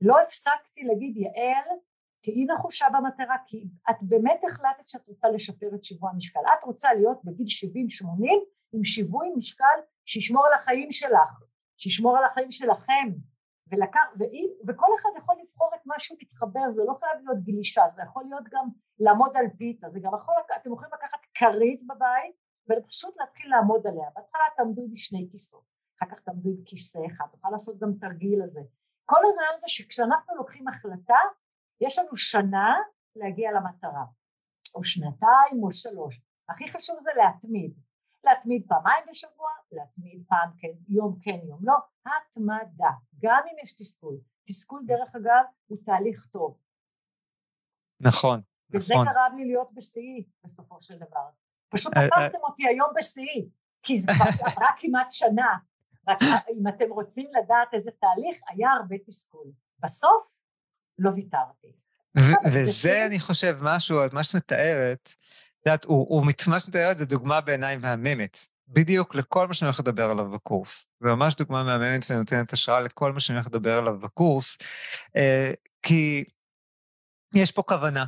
לא 0.00 0.20
הפסקתי 0.20 0.82
להגיד 0.82 1.16
יעל 1.16 1.78
תהיי 2.20 2.44
נחושה 2.44 2.86
במטרה 2.92 3.36
כי 3.46 3.68
את 3.90 3.96
באמת 4.02 4.40
החלטת 4.44 4.88
שאת 4.88 5.08
רוצה 5.08 5.28
לשפר 5.28 5.66
את 5.74 5.84
שיווי 5.84 6.10
המשקל. 6.12 6.40
את 6.40 6.64
רוצה 6.64 6.94
להיות 6.94 7.24
בגיל 7.24 7.46
70-80 7.46 8.06
עם 8.72 8.84
שיווי 8.84 9.28
משקל 9.36 9.78
שישמור 10.06 10.46
על 10.46 10.52
החיים 10.52 10.92
שלך 10.92 11.42
שישמור 11.76 12.18
על 12.18 12.24
החיים 12.24 12.52
שלכם. 12.52 13.08
ולקח, 13.72 14.00
ואם, 14.18 14.48
וכל 14.68 14.86
אחד 15.00 15.08
יכול 15.18 15.34
לבחור 15.42 15.70
את 15.74 15.86
מה 15.86 15.94
שהוא 15.98 16.18
מתחבר 16.22 16.70
זה 16.70 16.82
לא 16.86 16.94
חייב 17.00 17.18
להיות 17.24 17.44
גלישה 17.44 17.82
זה 17.94 18.02
יכול 18.02 18.24
להיות 18.24 18.44
גם 18.50 18.68
לעמוד 18.98 19.36
על 19.36 19.44
פיתה 19.58 19.88
זה 19.88 20.00
גם 20.00 20.12
יכול 20.14 20.34
אתם 20.56 20.72
יכולים 20.72 20.90
לקחת 20.94 21.18
כרית 21.34 21.80
בבית 21.86 22.34
ופשוט 22.68 23.16
להתחיל 23.20 23.50
לעמוד 23.50 23.86
עליה. 23.86 24.08
בהתחלה 24.14 24.42
תעמדו 24.56 24.88
בשני 24.92 25.28
כיסאות 25.32 25.64
אחר 25.98 26.10
כך 26.10 26.20
תעמדו 26.20 26.50
בכיסא 26.62 26.98
אחד 27.06 27.24
תוכל 27.32 27.48
לעשות 27.52 27.78
גם 27.78 27.92
תרגיל 28.00 28.42
הזה. 28.42 28.60
כל 29.04 29.16
הרעיון 29.16 29.58
זה 29.58 29.68
שכשאנחנו 29.68 30.36
לוקחים 30.36 30.68
החלטה 30.68 31.18
יש 31.80 31.98
לנו 31.98 32.16
שנה 32.16 32.74
להגיע 33.16 33.50
למטרה, 33.52 34.04
או 34.74 34.84
שנתיים 34.84 35.62
או 35.62 35.72
שלוש. 35.72 36.20
הכי 36.48 36.68
חשוב 36.68 36.96
זה 36.98 37.10
להתמיד. 37.16 37.72
להתמיד 38.24 38.66
פעמיים 38.68 39.04
בשבוע, 39.10 39.50
להתמיד 39.72 40.24
פעם 40.28 40.50
כן, 40.58 40.68
יום 40.88 41.18
כן, 41.22 41.38
יום 41.48 41.58
לא, 41.62 41.74
התמדה, 42.06 42.90
גם 43.22 43.42
אם 43.52 43.56
יש 43.62 43.72
תסכול. 43.72 44.16
תסכול 44.48 44.82
דרך 44.86 45.14
אגב 45.16 45.44
הוא 45.66 45.78
תהליך 45.84 46.26
טוב. 46.32 46.58
נכון, 48.00 48.40
וזה 48.70 48.94
נכון. 48.94 49.06
גרם 49.06 49.36
לי 49.36 49.44
להיות 49.44 49.74
בשיאי 49.74 50.24
בסופו 50.44 50.82
של 50.82 50.96
דבר. 50.96 51.28
פשוט 51.68 51.96
אה, 51.96 52.08
תפסתם 52.08 52.38
אה. 52.38 52.42
אותי 52.42 52.66
היום 52.66 52.88
בשיאי, 52.96 53.48
כי 53.82 54.00
זה 54.00 54.12
כבר 54.16 54.30
עברה 54.50 54.68
כמעט 54.78 55.10
שנה. 55.10 55.58
רק 56.08 56.18
אם 56.58 56.68
אתם 56.68 56.90
רוצים 56.90 57.26
לדעת 57.42 57.74
איזה 57.74 57.90
תהליך, 57.90 58.40
היה 58.48 58.70
הרבה 58.70 58.96
תסכול. 59.06 59.46
בסוף 59.78 60.26
לא 61.00 61.10
ויתרתי. 61.10 61.68
וזה, 62.52 63.06
אני 63.06 63.20
חושב, 63.20 63.58
משהו, 63.60 64.00
מה 64.12 64.22
שאת 64.22 64.34
מתארת, 64.34 65.14
את 65.60 65.66
יודעת, 65.66 65.86
מה 66.46 66.60
שאת 66.60 66.68
מתארת 66.68 66.98
זה 66.98 67.06
דוגמה 67.06 67.40
בעיניי 67.40 67.76
מהממת. 67.76 68.38
בדיוק 68.68 69.14
לכל 69.14 69.48
מה 69.48 69.54
שאני 69.54 69.66
הולך 69.66 69.80
לדבר 69.80 70.10
עליו 70.10 70.30
בקורס. 70.30 70.88
זה 71.00 71.08
ממש 71.08 71.34
דוגמה 71.34 71.64
מהממת 71.64 72.10
ונותנת 72.10 72.52
השראה 72.52 72.80
לכל 72.80 73.12
מה 73.12 73.20
שאני 73.20 73.36
הולך 73.38 73.46
לדבר 73.46 73.78
עליו 73.78 73.98
בקורס, 73.98 74.58
אה, 75.16 75.52
כי 75.82 76.24
יש 77.34 77.52
פה 77.52 77.62
כוונה, 77.62 78.04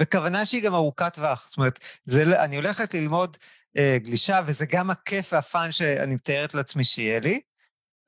וכוונה 0.00 0.44
שהיא 0.44 0.62
גם 0.62 0.74
ארוכת 0.74 1.14
טווח. 1.14 1.48
זאת 1.48 1.58
אומרת, 1.58 1.78
זה, 2.04 2.44
אני 2.44 2.56
הולכת 2.56 2.94
ללמוד 2.94 3.36
אה, 3.78 3.96
גלישה, 3.98 4.40
וזה 4.46 4.66
גם 4.66 4.90
הכיף 4.90 5.32
והפאן 5.32 5.72
שאני 5.72 6.14
מתארת 6.14 6.54
לעצמי 6.54 6.84
שיהיה 6.84 7.20
לי, 7.20 7.40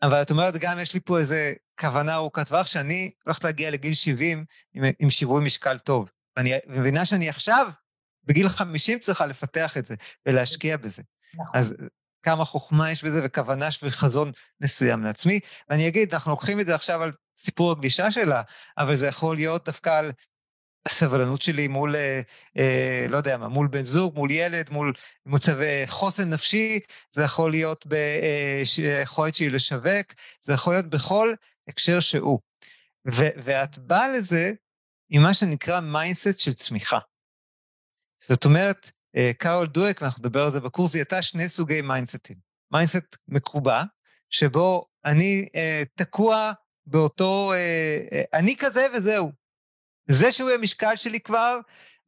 אבל 0.03 0.23
את 0.23 0.31
אומרת, 0.31 0.55
גם 0.57 0.79
יש 0.79 0.95
לי 0.95 1.01
פה 1.01 1.19
איזה 1.19 1.53
כוונה 1.81 2.15
ארוכת 2.15 2.49
טווח, 2.49 2.67
שאני 2.67 3.11
הולכת 3.25 3.45
להגיע 3.45 3.71
לגיל 3.71 3.95
70 3.95 4.45
עם, 4.75 4.85
עם 4.99 5.11
שיווי 5.11 5.45
משקל 5.45 5.79
טוב. 5.79 6.09
ואני 6.37 6.53
מבינה 6.67 7.05
שאני 7.05 7.29
עכשיו, 7.29 7.71
בגיל 8.25 8.49
50 8.49 8.99
צריכה 8.99 9.27
לפתח 9.27 9.77
את 9.77 9.87
זה 9.87 9.95
ולהשקיע 10.27 10.77
בזה. 10.77 11.03
נכון. 11.35 11.47
אז 11.55 11.75
כמה 12.23 12.45
חוכמה 12.45 12.91
יש 12.91 13.05
בזה 13.05 13.21
וכוונה 13.25 13.69
וחזון 13.83 14.33
מסוים 14.61 15.05
לעצמי. 15.05 15.41
ואני 15.71 15.89
אגיד, 15.89 16.15
אנחנו 16.15 16.31
לוקחים 16.31 16.61
את 16.61 16.67
זה 16.67 16.75
עכשיו 16.75 17.03
על 17.03 17.13
סיפור 17.37 17.73
הגלישה 17.73 18.11
שלה, 18.11 18.43
אבל 18.79 18.95
זה 18.95 19.07
יכול 19.07 19.37
להיות 19.37 19.65
דווקא 19.65 19.99
על 19.99 20.13
הסבלנות 20.87 21.43
שלי 21.43 21.69
מול, 21.69 21.97
אה, 21.97 22.21
אה, 22.59 23.07
לא 23.09 23.17
יודע 23.17 23.37
מה, 23.37 23.49
מול 23.49 23.69
בן 23.69 23.83
זוג, 23.83 24.15
מול 24.15 24.31
ילד, 24.31 24.71
מול 24.71 24.93
מצבי 25.27 25.87
חוסן 25.87 26.29
נפשי, 26.29 26.81
זה 27.11 27.23
יכול 27.23 27.51
להיות 27.51 27.87
ביכולת 27.87 29.33
אה, 29.33 29.39
שלי 29.39 29.51
לשווק, 29.51 30.07
זה 30.41 30.53
יכול 30.53 30.73
להיות 30.73 30.87
בכל 30.87 31.35
הקשר 31.69 32.01
שהוא. 32.01 32.39
ו- 33.13 33.35
ואת 33.43 33.79
באה 33.79 34.09
לזה 34.09 34.53
עם 35.11 35.23
מה 35.23 35.35
שנקרא 35.35 35.81
mindset 35.81 36.39
של 36.39 36.53
צמיחה. 36.53 36.99
זאת 38.19 38.45
אומרת, 38.45 38.91
אה, 39.17 39.31
קרול 39.39 39.67
דווק, 39.67 40.03
ואנחנו 40.03 40.21
נדבר 40.21 40.45
על 40.45 40.51
זה 40.51 40.61
בקורס, 40.61 40.93
זיהתה 40.93 41.23
שני 41.23 41.49
סוגי 41.49 41.81
מיינדסטים. 41.81 42.37
mindset 42.73 43.17
מקובע, 43.29 43.83
שבו 44.31 44.87
אני 45.05 45.49
אה, 45.55 45.83
תקוע 45.95 46.53
באותו, 46.87 47.53
אה, 47.53 47.99
אה, 48.13 48.23
אני 48.39 48.57
כזה 48.59 48.87
וזהו. 48.95 49.33
זה 50.13 50.33
שהוא 50.33 50.51
המשקל 50.51 50.97
שלי 50.97 51.21
כבר, 51.21 51.61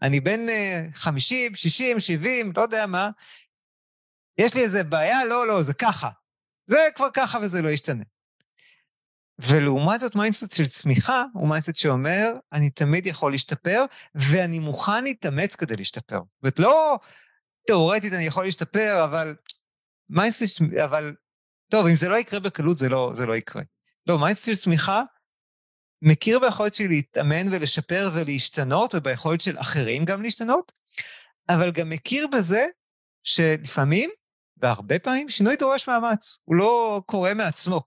אני 0.03 0.21
בן 0.21 0.47
50, 0.95 1.55
60, 1.55 2.01
70, 2.01 2.53
לא 2.57 2.63
יודע 2.63 2.87
מה, 2.87 3.11
יש 4.39 4.55
לי 4.55 4.63
איזה 4.63 4.85
בעיה? 4.85 5.25
לא, 5.25 5.47
לא, 5.47 5.63
זה 5.63 5.75
ככה. 5.75 6.09
זה 6.67 6.79
כבר 6.97 7.09
ככה 7.15 7.39
וזה 7.43 7.63
לא 7.63 7.69
ישתנה. 7.69 8.05
ולעומת 9.39 10.01
זאת 10.01 10.17
mindset 10.17 10.53
של 10.53 10.67
צמיחה 10.67 11.25
הוא 11.35 11.49
mindset 11.49 11.75
שאומר, 11.75 12.27
אני 12.53 12.71
תמיד 12.71 13.07
יכול 13.07 13.33
להשתפר, 13.33 13.85
ואני 14.15 14.59
מוכן 14.59 15.05
להתאמץ 15.05 15.57
כדי 15.57 15.77
להשתפר. 15.77 16.19
זאת 16.19 16.43
אומרת, 16.43 16.59
לא 16.59 16.99
תאורטית 17.67 18.13
אני 18.13 18.25
יכול 18.25 18.45
להשתפר, 18.45 19.05
אבל 19.05 19.35
mindset, 20.09 20.63
אבל 20.85 21.15
טוב, 21.71 21.87
אם 21.87 21.97
זה 21.97 22.09
לא 22.09 22.17
יקרה 22.17 22.41
בקלות, 22.41 22.79
זה 22.79 22.89
לא, 22.89 23.11
זה 23.15 23.27
לא 23.27 23.37
יקרה. 23.37 23.63
לא, 24.07 24.19
mindset 24.19 24.47
של 24.47 24.57
צמיחה 24.57 25.03
מכיר 26.03 26.39
ביכולת 26.39 26.75
שלי 26.75 26.89
להתאמן 26.89 27.53
ולשפר 27.53 28.11
ולהשתנות, 28.15 28.95
וביכולת 28.95 29.41
של 29.41 29.59
אחרים 29.59 30.05
גם 30.05 30.23
להשתנות, 30.23 30.73
אבל 31.49 31.71
גם 31.71 31.91
מכיר 31.91 32.27
בזה 32.27 32.67
שלפעמים, 33.25 34.11
והרבה 34.57 34.99
פעמים, 34.99 35.29
שינוי 35.29 35.57
דורש 35.57 35.89
מאמץ. 35.89 36.39
הוא 36.45 36.57
לא 36.57 37.03
קורה 37.07 37.35
מעצמו. 37.35 37.83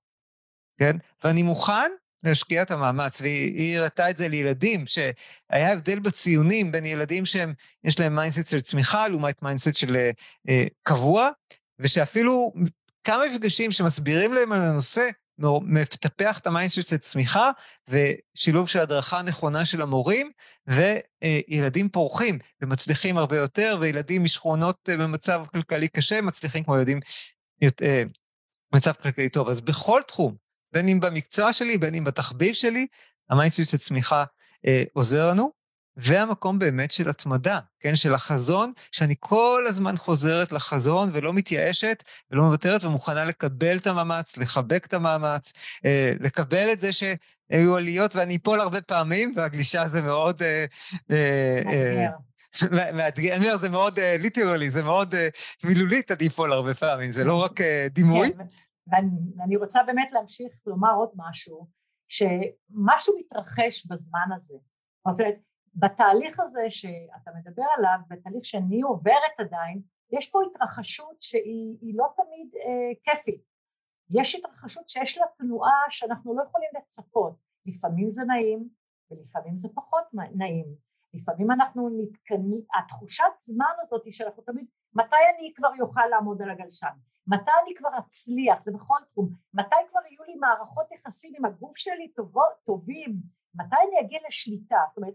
כן? 0.79 0.98
ואני 1.24 1.43
מוכן 1.43 1.91
להשקיע 2.24 2.62
את 2.62 2.72
המאמץ, 2.72 3.22
והיא 3.22 3.79
הראתה 3.79 4.10
את 4.10 4.17
זה 4.17 4.27
לילדים, 4.27 4.86
שהיה 4.88 5.72
הבדל 5.72 6.00
בציונים 6.00 6.72
בין 6.72 6.86
ילדים 6.86 7.25
שהם, 7.25 7.53
יש 7.84 8.00
להם 8.00 8.15
mindset 8.15 8.48
של 8.48 8.62
צמיחה 8.62 9.08
לעומת 9.08 9.41
mindset 9.41 9.75
של 9.75 9.96
אה, 10.50 10.63
קבוע, 10.84 11.29
ושאפילו 11.79 12.53
כמה 13.03 13.25
מפגשים 13.25 13.72
שמסבירים 13.72 14.34
להם 14.34 14.51
על 14.51 14.62
הנושא, 14.62 15.10
מטפח 15.61 16.39
את 16.39 16.47
ה 16.48 16.53
mindset 16.53 16.89
של 16.89 16.97
צמיחה 16.97 17.51
ושילוב 17.89 18.69
של 18.69 18.79
הדרכה 18.79 19.21
נכונה 19.21 19.65
של 19.65 19.81
המורים, 19.81 20.31
וילדים 20.67 21.89
פורחים 21.89 22.39
ומצליחים 22.61 23.17
הרבה 23.17 23.37
יותר, 23.37 23.77
וילדים 23.79 24.23
משכונות 24.23 24.89
אה, 24.89 24.97
במצב 24.97 25.45
כלכלי 25.51 25.87
קשה 25.87 26.21
מצליחים 26.21 26.63
כמו 26.63 26.77
ילדים 26.77 26.99
במצב 27.61 28.91
אה, 28.91 29.03
כלכלי 29.03 29.29
טוב. 29.29 29.49
אז 29.49 29.61
בכל 29.61 30.01
תחום, 30.07 30.35
בין 30.73 30.87
אם 30.87 30.99
במקצוע 30.99 31.53
שלי, 31.53 31.77
בין 31.77 31.95
אם 31.95 32.03
בתחביב 32.03 32.53
שלי, 32.53 32.87
ה 33.29 33.35
mindset 33.35 33.72
של 33.71 33.77
צמיחה 33.77 34.23
אה, 34.67 34.83
עוזר 34.93 35.29
לנו. 35.29 35.62
והמקום 35.97 36.59
באמת 36.59 36.91
של 36.91 37.09
התמדה, 37.09 37.59
כן? 37.79 37.95
של 37.95 38.13
החזון, 38.13 38.73
שאני 38.91 39.15
כל 39.19 39.65
הזמן 39.67 39.97
חוזרת 39.97 40.51
לחזון 40.51 41.09
ולא 41.13 41.33
מתייאשת 41.33 42.03
ולא 42.31 42.43
מוותרת 42.43 42.83
ומוכנה 42.83 43.25
לקבל 43.25 43.77
את 43.77 43.88
המאמץ, 43.88 44.38
לחבק 44.38 44.85
את 44.85 44.93
המאמץ, 44.93 45.53
אה, 45.85 46.13
לקבל 46.19 46.69
את 46.73 46.79
זה 46.79 46.89
שיהיו 46.93 47.75
עליות 47.75 48.15
ואני 48.15 48.35
אפול 48.35 48.62
הרבה 48.62 48.81
פעמים, 48.81 49.33
והגלישה 49.35 49.88
זה 49.88 50.01
מאוד... 50.01 50.41
אה, 50.43 50.65
אה, 51.12 52.07
מאתגר, 52.93 53.33
אני 53.35 53.45
אומר, 53.45 53.57
זה 53.57 53.69
מאוד 53.69 54.00
literally, 54.00 54.72
זה 54.71 54.83
מאוד 54.83 55.15
מילולית, 55.63 56.12
אני 56.12 56.27
אפול 56.27 56.53
הרבה 56.53 56.73
פעמים, 56.73 57.12
זה 57.12 57.23
לא 57.23 57.43
רק 57.43 57.62
דימוי. 57.89 58.33
כן, 58.91 59.05
ואני 59.38 59.55
רוצה 59.55 59.79
באמת 59.83 60.12
להמשיך 60.12 60.53
לומר 60.65 60.93
עוד 60.95 61.09
משהו, 61.15 61.67
שמשהו 62.09 63.13
מתרחש 63.19 63.85
בזמן 63.85 64.27
הזה. 64.35 64.55
זאת 65.07 65.19
אומרת, 65.19 65.38
בתהליך 65.75 66.39
הזה 66.39 66.70
שאתה 66.70 67.32
מדבר 67.36 67.65
עליו, 67.77 67.98
בתהליך 68.08 68.46
שאני 68.46 68.82
עוברת 68.82 69.39
עדיין, 69.39 69.82
יש 70.12 70.30
פה 70.30 70.39
התרחשות 70.44 71.22
שהיא 71.22 71.96
לא 71.98 72.06
תמיד 72.15 72.56
אה, 72.56 72.92
כיפית. 73.03 73.42
יש 74.10 74.36
התרחשות 74.36 74.89
שיש 74.89 75.18
לה 75.18 75.25
תנועה 75.38 75.82
שאנחנו 75.89 76.36
לא 76.36 76.44
יכולים 76.44 76.70
לצפות. 76.77 77.36
לפעמים 77.65 78.10
זה 78.10 78.24
נעים 78.24 78.70
ולפעמים 79.12 79.56
זה 79.56 79.70
פחות 79.74 80.03
נעים. 80.36 80.65
לפעמים 81.13 81.51
אנחנו 81.51 81.89
נתקנים, 81.89 82.62
התחושת 82.80 83.24
זמן 83.39 83.74
הזאת 83.82 84.06
היא 84.06 84.13
שאנחנו 84.13 84.44
תמיד, 84.44 84.65
מתי 84.94 85.15
אני 85.36 85.53
כבר 85.56 85.70
אוכל 85.82 86.06
לעמוד 86.10 86.42
על 86.42 86.50
הגלשן? 86.50 86.88
מתי 87.27 87.51
אני 87.65 87.75
כבר 87.75 87.89
אצליח? 88.00 88.62
זה 88.62 88.72
בכל 88.72 88.98
תחום. 89.12 89.30
מתי 89.53 89.75
כבר 89.89 90.00
יהיו 90.10 90.24
לי 90.24 90.36
מערכות 90.36 90.92
יחסים 90.92 91.34
עם 91.38 91.46
הגוף 91.46 91.77
שלי 91.77 92.12
טובות, 92.15 92.53
טובים? 92.65 93.15
מתי 93.56 93.75
אני 93.88 94.06
אגיע 94.06 94.20
לשליטה? 94.27 94.80
זאת 94.89 94.98
אומרת, 94.98 95.13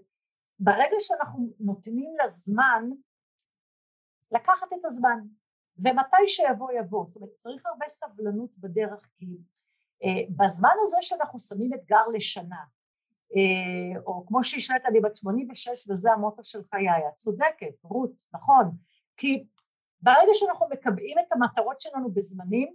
ברגע 0.58 0.96
שאנחנו 0.98 1.52
נותנים 1.60 2.14
לזמן, 2.24 2.90
לקחת 4.32 4.72
את 4.72 4.84
הזמן, 4.84 5.18
ומתי 5.78 6.26
שיבוא 6.26 6.72
יבוא, 6.72 7.04
זאת 7.08 7.22
אומרת 7.22 7.34
צריך 7.34 7.66
הרבה 7.66 7.88
סבלנות 7.88 8.58
בדרך 8.58 9.08
כי 9.16 9.26
אה, 10.04 10.22
בזמן 10.36 10.74
הזה 10.82 10.96
שאנחנו 11.00 11.40
שמים 11.40 11.74
אתגר 11.74 12.08
לשנה, 12.14 12.64
אה, 13.36 14.00
או 14.06 14.26
כמו 14.26 14.44
שהשלט 14.44 14.82
אני 14.86 15.00
בת 15.00 15.16
86 15.16 15.90
וזה 15.90 16.12
המוטו 16.12 16.44
של 16.44 16.62
חיי, 16.70 17.08
את 17.08 17.14
צודקת, 17.14 17.74
רות, 17.82 18.24
נכון, 18.32 18.70
כי 19.16 19.46
ברגע 20.00 20.30
שאנחנו 20.32 20.66
מקבעים 20.70 21.18
את 21.18 21.32
המטרות 21.32 21.80
שלנו 21.80 22.10
בזמנים, 22.10 22.74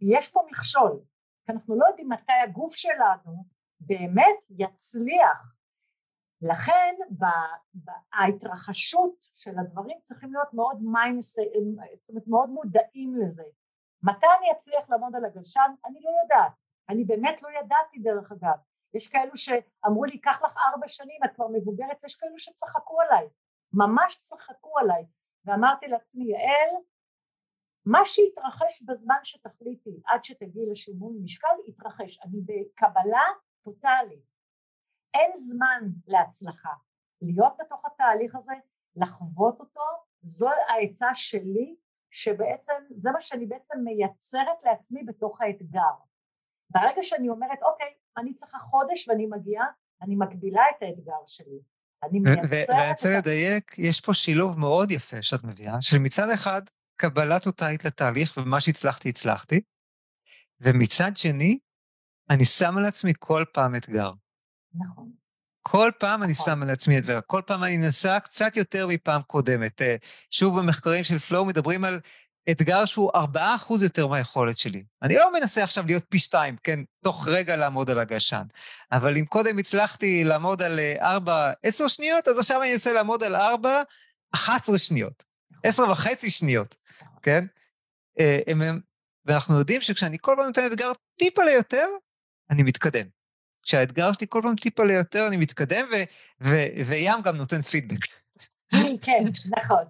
יש 0.00 0.28
פה 0.28 0.42
מכשול, 0.50 1.00
כי 1.46 1.52
אנחנו 1.52 1.76
לא 1.76 1.86
יודעים 1.86 2.08
מתי 2.08 2.32
הגוף 2.44 2.74
שלנו 2.74 3.44
באמת 3.80 4.36
יצליח 4.50 5.61
לכן 6.42 6.94
ההתרחשות 8.12 9.14
של 9.36 9.58
הדברים 9.58 9.98
צריכים 10.00 10.32
להיות 10.32 10.54
מאוד 10.54 10.82
מיינס, 10.82 11.36
זאת 12.00 12.10
אומרת 12.10 12.26
מאוד 12.26 12.50
מודעים 12.50 13.16
לזה. 13.16 13.44
מתי 14.02 14.26
אני 14.38 14.52
אצליח 14.52 14.90
לעמוד 14.90 15.16
על 15.16 15.24
הגלשן? 15.24 15.74
אני 15.86 16.00
לא 16.00 16.10
יודעת. 16.22 16.52
אני 16.88 17.04
באמת 17.04 17.42
לא 17.42 17.48
ידעתי 17.48 17.98
דרך 17.98 18.32
אגב. 18.32 18.56
יש 18.94 19.08
כאלו 19.08 19.32
שאמרו 19.36 20.04
לי, 20.04 20.20
קח 20.20 20.42
לך 20.42 20.56
ארבע 20.56 20.88
שנים, 20.88 21.20
את 21.24 21.30
כבר 21.34 21.48
מבוגרת, 21.48 21.98
ויש 22.02 22.16
כאלו 22.16 22.38
שצחקו 22.38 23.00
עליי. 23.00 23.28
ממש 23.72 24.20
צחקו 24.20 24.78
עליי. 24.78 25.06
ואמרתי 25.44 25.86
לעצמי, 25.86 26.24
יעל, 26.24 26.74
מה 27.86 28.00
שהתרחש 28.04 28.82
בזמן 28.82 29.18
שתחליטי 29.22 30.00
עד 30.06 30.24
שתגיעי 30.24 30.66
לשימון 30.70 31.18
משקל, 31.24 31.56
יתרחש. 31.68 32.20
אני 32.22 32.40
בקבלה 32.40 33.24
טוטאלית. 33.62 34.31
אין 35.14 35.30
זמן 35.34 35.88
להצלחה. 36.06 36.72
להיות 37.22 37.52
בתוך 37.60 37.84
התהליך 37.84 38.34
הזה, 38.34 38.52
לחוות 38.96 39.60
אותו, 39.60 39.80
זו 40.22 40.48
העצה 40.68 41.08
שלי, 41.14 41.76
שבעצם, 42.10 42.72
זה 42.96 43.10
מה 43.10 43.22
שאני 43.22 43.46
בעצם 43.46 43.74
מייצרת 43.84 44.58
לעצמי 44.64 45.02
בתוך 45.04 45.40
האתגר. 45.40 45.94
ברגע 46.70 47.02
שאני 47.02 47.28
אומרת, 47.28 47.58
אוקיי, 47.62 47.86
אני 48.16 48.34
צריכה 48.34 48.58
חודש 48.58 49.08
ואני 49.08 49.26
מגיעה, 49.26 49.66
אני 50.02 50.16
מגבילה 50.16 50.62
את 50.76 50.82
האתגר 50.82 51.26
שלי. 51.26 51.58
אני 52.02 52.20
מייצרת... 52.20 52.68
ואני 52.68 52.90
רוצה 52.90 53.08
לדייק, 53.18 53.78
יש 53.78 54.00
פה 54.00 54.14
שילוב 54.14 54.58
מאוד 54.58 54.90
יפה 54.90 55.22
שאת 55.22 55.44
מביאה, 55.44 55.76
שמצד 55.80 56.30
אחד, 56.34 56.62
קבלה 56.96 57.40
טוטאלית 57.40 57.84
לתהליך, 57.84 58.36
ומה 58.36 58.60
שהצלחתי, 58.60 59.08
הצלחתי, 59.08 59.60
ומצד 60.60 61.16
שני, 61.16 61.58
אני 62.30 62.44
שם 62.44 62.78
על 62.78 62.84
עצמי 62.84 63.12
כל 63.18 63.44
פעם 63.52 63.74
אתגר. 63.74 64.10
נכון. 64.74 65.10
כל 65.62 65.90
פעם 65.98 66.22
אני 66.22 66.32
נכון. 66.32 66.46
שם 66.46 66.62
על 66.62 66.70
עצמי 66.70 66.98
את 66.98 67.04
זה, 67.04 67.20
כל 67.26 67.40
פעם 67.46 67.64
אני 67.64 67.76
אנסה 67.76 68.20
קצת 68.20 68.56
יותר 68.56 68.86
מפעם 68.86 69.22
קודמת. 69.22 69.82
אה, 69.82 69.96
שוב, 70.30 70.58
במחקרים 70.58 71.04
של 71.04 71.18
פלואו 71.18 71.44
מדברים 71.44 71.84
על 71.84 72.00
אתגר 72.50 72.84
שהוא 72.84 73.10
4% 73.12 73.82
יותר 73.82 74.06
מהיכולת 74.06 74.56
שלי. 74.56 74.84
אני 75.02 75.14
לא 75.14 75.32
מנסה 75.32 75.64
עכשיו 75.64 75.86
להיות 75.86 76.04
פי 76.08 76.18
שתיים, 76.18 76.56
כן, 76.62 76.80
תוך 77.04 77.28
רגע 77.28 77.56
לעמוד 77.56 77.90
על 77.90 77.98
הגשן. 77.98 78.42
אבל 78.92 79.16
אם 79.16 79.24
קודם 79.24 79.58
הצלחתי 79.58 80.24
לעמוד 80.24 80.62
על 80.62 80.80
4, 81.00 81.46
אה, 81.46 81.52
10 81.62 81.88
שניות, 81.88 82.28
אז 82.28 82.38
עכשיו 82.38 82.62
אני 82.62 82.72
אנסה 82.72 82.92
לעמוד 82.92 83.22
על 83.22 83.36
4, 83.36 83.82
11 84.34 84.78
שניות. 84.78 85.24
10 85.64 85.90
וחצי 85.90 86.30
שניות, 86.30 86.74
כן? 87.22 87.44
אה, 88.20 88.38
ואנחנו 89.24 89.58
יודעים 89.58 89.80
שכשאני 89.80 90.16
כל 90.20 90.34
פעם 90.36 90.46
נותן 90.46 90.66
אתגר 90.66 90.92
טיפה 91.18 91.44
ליותר, 91.44 91.86
אני 92.50 92.62
מתקדם. 92.62 93.21
כשהאתגר 93.62 94.12
שלי 94.12 94.26
כל 94.30 94.40
פעם 94.42 94.56
טיפה 94.56 94.84
ליותר, 94.84 95.26
אני 95.28 95.36
מתקדם, 95.36 95.86
וים 96.86 97.22
גם 97.24 97.36
נותן 97.36 97.62
פידבק. 97.62 98.06
כן, 99.02 99.24
נכון. 99.58 99.84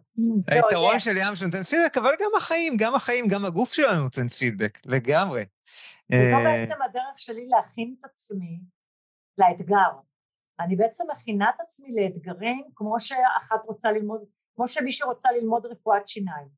היתרון 0.49 0.99
של 0.99 1.17
ים 1.17 1.35
שנותן 1.35 1.63
פידבק, 1.63 1.99
אבל 1.99 2.11
גם 2.21 2.31
החיים, 2.37 2.77
גם 2.77 2.95
החיים, 2.95 3.29
גם 3.29 3.45
הגוף 3.45 3.73
שלנו 3.73 4.03
נותן 4.03 4.29
פידבק, 4.29 4.79
לגמרי. 4.87 5.43
וזו 6.13 6.37
אה, 6.37 6.43
בעצם 6.45 6.83
הדרך 6.83 7.17
שלי 7.17 7.47
להכין 7.49 7.95
את 8.01 8.05
עצמי 8.05 8.61
לאתגר. 9.39 9.91
אני 10.61 10.77
בעצם 10.77 11.05
מכינה 11.13 11.51
את 11.55 11.61
עצמי 11.61 11.89
לאתגרים 11.95 12.65
כמו 12.75 13.01
שאחת 13.01 13.61
רוצה 13.65 13.93
ללמוד, 13.93 14.21
כמו 14.55 14.69
שמישהי 14.69 15.07
רוצה 15.07 15.29
ללמוד 15.33 15.67
רפואת 15.67 16.09
שיניים. 16.09 16.49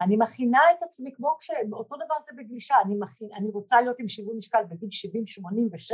אני 0.00 0.16
מכינה 0.16 0.58
את 0.78 0.82
עצמי 0.82 1.10
כמו 1.14 1.36
כש... 1.40 1.50
אותו 1.72 1.96
דבר 1.96 2.14
זה 2.24 2.32
בגלישה, 2.36 2.74
אני, 2.84 2.94
מכין, 2.98 3.28
אני 3.36 3.48
רוצה 3.48 3.80
להיות 3.80 3.98
עם 3.98 4.08
שיווי 4.08 4.36
משקל 4.36 4.64
בגיל 4.70 4.88
70-86, 4.88 5.92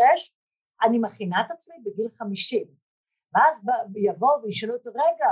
אני 0.83 0.99
מכינה 0.99 1.37
את 1.47 1.51
עצמי 1.51 1.77
בגיל 1.85 2.09
חמישים. 2.19 2.67
ואז 3.35 3.63
יבואו 3.97 4.43
וישאלו 4.43 4.75
אותי 4.75 4.89
רגע 4.89 5.31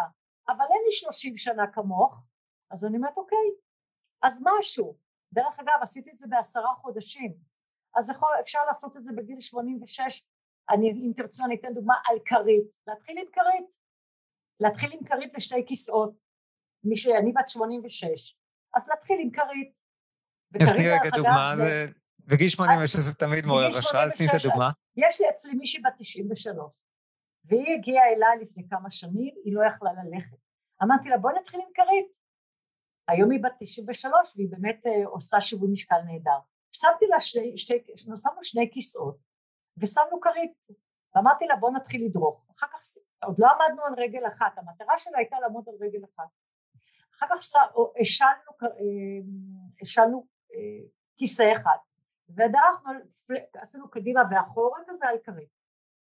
אבל 0.49 0.65
אין 0.71 0.83
לי 0.87 0.93
שלושים 0.93 1.37
שנה 1.37 1.73
כמוך. 1.73 2.23
אז 2.71 2.85
אני 2.85 2.97
אומרת 2.97 3.17
אוקיי 3.17 3.49
אז 4.23 4.43
משהו. 4.45 4.97
דרך 5.33 5.59
אגב 5.59 5.83
עשיתי 5.83 6.11
את 6.11 6.19
זה 6.19 6.27
בעשרה 6.29 6.75
חודשים. 6.75 7.35
אז 7.97 8.11
יכול, 8.11 8.29
אפשר 8.41 8.59
לעשות 8.67 8.97
את 8.97 9.03
זה 9.03 9.13
בגיל 9.17 9.41
שמונים 9.41 9.83
ושש. 9.83 10.25
אני 10.71 10.91
אם 10.91 11.13
תרצו 11.17 11.45
אני 11.45 11.55
אתן 11.55 11.75
דוגמה 11.75 11.95
על 12.05 12.19
כרית. 12.25 12.77
להתחיל 12.87 13.19
עם 13.19 13.27
כרית. 13.33 13.67
להתחיל 14.61 14.93
עם 14.93 15.05
כרית 15.05 15.35
לשתי 15.35 15.67
כיסאות. 15.67 16.15
מי 16.85 16.97
שאני 16.97 17.33
בת 17.33 17.49
שמונים 17.49 17.83
ושש. 17.85 18.37
אז 18.75 18.89
להתחיל 18.89 19.17
עם 19.21 19.31
כרית. 19.31 19.73
אז 20.63 20.73
תני 20.73 20.89
רגע 20.89 21.11
דוגמה 21.17 21.57
זה 21.57 21.93
בגיל 22.27 22.49
86 22.49 22.97
זה 22.97 23.15
תמיד 23.15 23.47
מעורר 23.47 23.79
השראה, 23.79 24.05
אז 24.05 24.13
תני 24.17 24.27
את 24.27 24.35
הדוגמה. 24.35 24.71
יש 24.97 25.21
לי 25.21 25.31
אצלי 25.31 25.55
מישהי 25.55 25.83
בת 25.83 25.93
93, 25.99 26.73
והיא 27.45 27.75
הגיעה 27.75 28.05
אליי 28.05 28.39
לפני 28.41 28.69
כמה 28.69 28.91
שנים, 28.91 29.35
היא 29.45 29.55
לא 29.55 29.67
יכלה 29.67 29.91
ללכת. 29.93 30.37
אמרתי 30.83 31.09
לה, 31.09 31.19
בואי 31.19 31.35
נתחיל 31.41 31.61
עם 31.61 31.73
כרית. 31.75 32.07
היום 33.09 33.31
היא 33.31 33.43
בת 33.43 33.53
93 33.59 34.37
והיא 34.37 34.49
באמת 34.51 34.87
אה, 34.87 35.07
עושה 35.07 35.41
שיווי 35.41 35.69
משקל 35.73 36.01
נהדר. 36.07 36.39
שמתי 36.73 37.07
לה 37.07 37.21
שני, 37.21 37.59
שתי, 37.59 37.75
שמנו 37.97 38.45
שני 38.45 38.71
כיסאות 38.73 39.17
ושמנו 39.77 40.21
כרית. 40.21 40.53
ואמרתי 41.15 41.47
לה, 41.47 41.57
בוא 41.57 41.71
נתחיל 41.71 42.05
לדרוך. 42.07 42.47
אחר 42.57 42.67
כך, 42.67 42.81
עוד 43.25 43.37
לא 43.39 43.47
עמדנו 43.47 43.85
על 43.85 43.95
רגל 43.97 44.27
אחת, 44.27 44.59
המטרה 44.59 44.99
שלה 44.99 45.19
הייתה 45.19 45.41
לעמוד 45.41 45.69
על 45.69 45.75
רגל 45.81 46.05
אחת. 46.05 46.29
אחר 47.17 47.27
כך 47.27 47.37
השלנו, 49.83 50.27
אה, 50.53 50.59
אה, 50.59 50.89
כיסא 51.17 51.53
אחד. 51.57 51.77
ודרכנו, 52.29 52.93
עשינו 53.55 53.91
קדימה 53.91 54.21
ואחורה 54.31 54.79
כזה 54.87 55.07
כרית. 55.25 55.49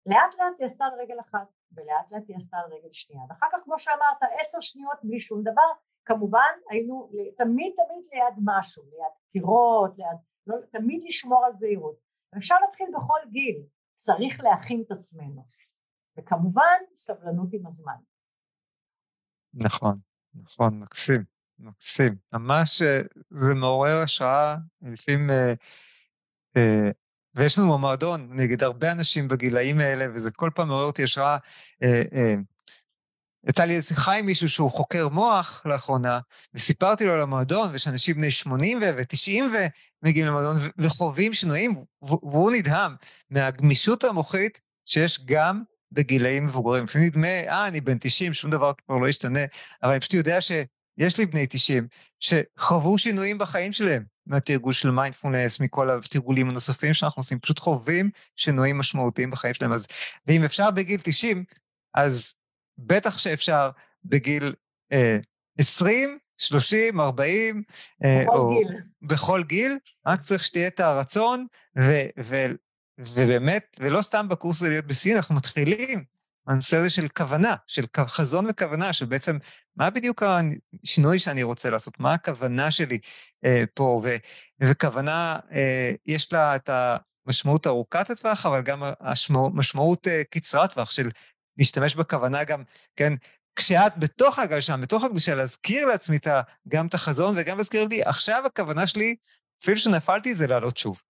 לאט 0.05 0.35
לאט 0.37 0.59
היא 0.59 0.65
עשתה 0.65 0.85
על 0.85 0.99
רגל 0.99 1.19
אחת 1.19 1.47
ולאט 1.71 2.11
לאט 2.11 2.23
היא 2.27 2.37
עשתה 2.37 2.57
על 2.57 2.73
רגל 2.73 2.91
שנייה 2.91 3.23
ואחר 3.29 3.47
כך 3.51 3.57
כמו 3.63 3.79
שאמרת 3.79 4.17
עשר 4.39 4.61
שניות 4.61 4.97
בלי 5.03 5.19
שום 5.19 5.41
דבר 5.41 5.71
כמובן 6.05 6.53
היינו 6.69 7.09
תמיד 7.37 7.73
תמיד 7.75 8.05
ליד 8.11 8.35
משהו 8.45 8.83
ליד 8.83 9.13
קירות 9.31 9.97
ליד 9.97 10.17
לא, 10.47 10.55
תמיד 10.71 11.03
לשמור 11.07 11.45
על 11.45 11.53
זהירות 11.55 12.09
אפשר 12.37 12.55
להתחיל 12.65 12.87
בכל 12.95 13.19
גיל, 13.31 13.63
צריך 13.95 14.39
להכין 14.39 14.83
את 14.87 14.91
עצמנו. 14.91 15.47
וכמובן, 16.17 16.77
סבלנות 16.95 17.49
עם 17.53 17.67
הזמן. 17.67 17.93
נכון, 19.53 19.93
נכון, 20.33 20.79
מקסים, 20.79 21.23
מקסים. 21.59 22.15
ממש 22.33 22.81
אה, 22.81 22.99
זה 23.29 23.55
מעורר 23.55 24.01
השראה, 24.03 24.55
לפעמים... 24.81 25.29
אה, 26.59 26.89
ויש 27.35 27.59
לנו 27.59 27.73
במועדון, 27.73 28.27
נגיד, 28.31 28.63
הרבה 28.63 28.91
אנשים 28.91 29.27
בגילאים 29.27 29.79
האלה, 29.79 30.05
וזה 30.13 30.31
כל 30.31 30.49
פעם 30.55 30.67
מעורר 30.67 30.85
אותי 30.85 31.03
השראה. 31.03 31.37
אה, 31.83 32.01
אה, 32.15 32.33
הייתה 33.45 33.65
לי 33.65 33.81
שיחה 33.81 34.13
עם 34.13 34.25
מישהו 34.25 34.49
שהוא 34.49 34.71
חוקר 34.71 35.07
מוח 35.07 35.61
לאחרונה, 35.65 36.19
וסיפרתי 36.53 37.05
לו 37.05 37.13
על 37.13 37.21
המועדון, 37.21 37.69
ויש 37.71 37.87
אנשים 37.87 38.15
בני 38.15 38.31
80 38.31 38.79
ו-90 38.81 39.43
ומגיעים 40.03 40.27
למועדון 40.27 40.55
וחווים 40.77 41.33
שינויים, 41.33 41.75
והוא 42.01 42.51
נדהם 42.51 42.95
מהגמישות 43.29 44.03
המוחית 44.03 44.59
שיש 44.85 45.19
גם 45.25 45.63
בגילאים 45.91 46.45
מבוגרים. 46.45 46.83
לפעמים 46.83 47.07
נדמה, 47.07 47.27
אה, 47.27 47.67
אני 47.67 47.81
בן 47.81 47.97
90, 47.99 48.33
שום 48.33 48.51
דבר 48.51 48.71
כבר 48.85 48.97
לא 48.97 49.07
ישתנה, 49.07 49.39
אבל 49.83 49.91
אני 49.91 49.99
פשוט 49.99 50.13
יודע 50.13 50.41
שיש 50.41 51.17
לי 51.17 51.25
בני 51.25 51.47
90 51.47 51.87
שחוו 52.19 52.97
שינויים 52.97 53.37
בחיים 53.37 53.71
שלהם 53.71 54.03
מהתרגול 54.29 54.73
של 54.73 54.91
מיינדפולנס, 54.91 55.59
מכל 55.59 55.89
התרגולים 55.89 56.49
הנוספים 56.49 56.93
שאנחנו 56.93 57.19
עושים, 57.19 57.39
פשוט 57.39 57.59
חווים 57.59 58.09
שינויים 58.35 58.77
משמעותיים 58.77 59.31
בחיים 59.31 59.53
שלהם. 59.53 59.71
אז, 59.71 59.87
ואם 60.27 60.43
אפשר 60.43 60.71
בגיל 60.71 60.99
90, 61.03 61.43
אז 61.93 62.33
בטח 62.77 63.17
שאפשר 63.17 63.69
בגיל 64.05 64.53
אה, 64.91 65.17
20, 65.57 66.17
30, 66.37 66.99
40, 66.99 67.63
אה, 68.03 68.23
או 68.27 68.49
גיל. 68.49 68.77
בכל 69.01 69.43
גיל, 69.43 69.77
רק 70.07 70.21
צריך 70.21 70.43
שתהיה 70.43 70.67
את 70.67 70.79
הרצון, 70.79 71.45
ו, 71.79 71.91
ו, 72.23 72.45
ובאמת, 72.99 73.77
ולא 73.79 74.01
סתם 74.01 74.29
בקורס 74.29 74.61
הזה 74.61 74.69
להיות 74.69 74.85
בסין, 74.85 75.15
אנחנו 75.15 75.35
מתחילים 75.35 76.03
הנושא 76.49 76.77
הזה 76.77 76.89
של 76.89 77.07
כוונה, 77.07 77.55
של 77.67 77.85
חזון 78.07 78.45
וכוונה, 78.49 78.93
של 78.93 79.05
בעצם 79.05 79.37
מה 79.75 79.89
בדיוק 79.89 80.23
השינוי 80.83 81.19
שאני 81.19 81.43
רוצה 81.43 81.69
לעשות, 81.69 81.99
מה 81.99 82.13
הכוונה 82.13 82.71
שלי 82.71 82.99
אה, 83.45 83.63
פה, 83.73 84.01
ו, 84.03 84.07
וכוונה, 84.61 85.35
אה, 85.51 85.91
יש 86.05 86.33
לה 86.33 86.55
את 86.55 86.69
המשמעות 87.25 87.67
ארוכת 87.67 88.09
הטווח, 88.09 88.45
אבל 88.45 88.61
גם 88.61 88.79
המשמעות 88.99 90.07
אה, 90.07 90.21
קצרת 90.29 90.73
טווח 90.73 90.91
של 90.91 91.09
להשתמש 91.57 91.95
בכוונה 91.95 92.43
גם, 92.43 92.63
כן, 92.95 93.13
כשאת 93.55 93.97
בתוך 93.97 94.39
הגלשן, 94.39 94.81
בתוך 94.81 95.03
הקדושה, 95.03 95.35
להזכיר 95.35 95.85
לעצמי 95.85 96.17
גם 96.67 96.87
את 96.87 96.93
החזון 96.93 97.35
וגם 97.37 97.57
להזכיר 97.57 97.87
לי, 97.87 98.03
עכשיו 98.03 98.43
הכוונה 98.45 98.87
שלי, 98.87 99.15
אפילו 99.61 99.77
שנפלתי, 99.77 100.35
זה 100.35 100.47
לעלות 100.47 100.77
שוב. 100.77 101.01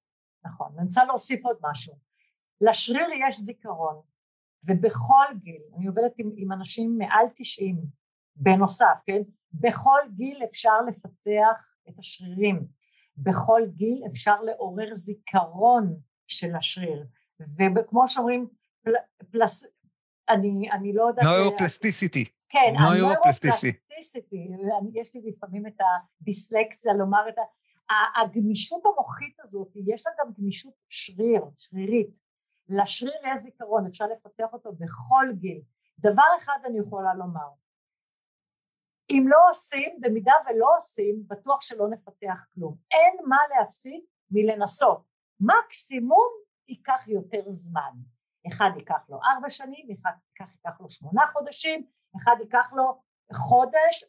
נכון, 0.45 0.67
אני 0.77 0.85
רוצה 0.85 1.05
להוסיף 1.05 1.39
עוד 1.43 1.55
משהו. 1.71 1.93
לשריר 2.61 3.07
יש 3.29 3.39
זיכרון, 3.39 4.01
ובכל 4.63 5.25
גיל, 5.43 5.61
אני 5.77 5.87
עובדת 5.87 6.11
עם, 6.17 6.31
עם 6.37 6.51
אנשים 6.51 6.97
מעל 6.97 7.25
90, 7.35 7.75
בנוסף, 8.35 8.85
כן? 9.05 9.21
בכל 9.53 9.99
גיל 10.15 10.43
אפשר 10.51 10.81
לפתח 10.87 11.75
את 11.89 11.99
השרירים, 11.99 12.67
בכל 13.17 13.61
גיל 13.75 14.03
אפשר 14.11 14.41
לעורר 14.41 14.95
זיכרון 14.95 15.95
של 16.27 16.55
השריר, 16.55 17.05
וכמו 17.75 18.07
שאומרים, 18.07 18.47
פל, 18.83 18.91
פלס, 19.31 19.67
אני, 20.29 20.71
אני 20.71 20.93
לא 20.93 21.03
יודעת... 21.03 21.25
נוירופלסטיסיטי. 21.25 22.25
כן, 22.49 22.73
הנוירופלסטיסיטי, 22.79 23.79
יש 24.93 25.15
לי 25.15 25.21
לפעמים 25.25 25.67
את 25.67 25.77
הדיסלקציה 26.21 26.93
לומר 26.93 27.29
את 27.29 27.37
ה... 27.37 27.41
הגמישות 28.21 28.81
המוחית 28.85 29.39
הזאת, 29.43 29.67
יש 29.75 30.03
לה 30.05 30.11
גם 30.19 30.31
גמישות 30.37 30.73
שריר, 30.89 31.41
שרירית. 31.57 32.28
לשריר 32.69 33.21
יש 33.33 33.39
זיכרון, 33.39 33.87
אפשר 33.87 34.05
לפתח 34.05 34.53
אותו 34.53 34.71
בכל 34.71 35.25
גיל. 35.33 35.61
דבר 35.99 36.23
אחד 36.37 36.59
אני 36.65 36.79
יכולה 36.79 37.13
לומר, 37.13 37.49
אם 39.09 39.25
לא 39.27 39.49
עושים, 39.49 39.97
במידה 40.01 40.33
ולא 40.49 40.77
עושים, 40.77 41.23
בטוח 41.27 41.61
שלא 41.61 41.89
נפתח 41.89 42.45
כלום. 42.53 42.75
אין 42.91 43.17
מה 43.25 43.37
להפסיד 43.49 44.01
מלנסות. 44.31 45.03
מקסימום 45.39 46.27
ייקח 46.67 47.07
יותר 47.07 47.43
זמן. 47.47 47.91
אחד 48.47 48.69
ייקח 48.75 49.09
לו 49.09 49.19
ארבע 49.23 49.49
שנים, 49.49 49.87
אחד 49.91 50.11
ייקח 50.39 50.81
לו 50.81 50.89
שמונה 50.89 51.21
חודשים, 51.33 51.87
אחד 52.17 52.35
ייקח 52.39 52.73
לו 52.73 53.01
חודש, 53.33 54.03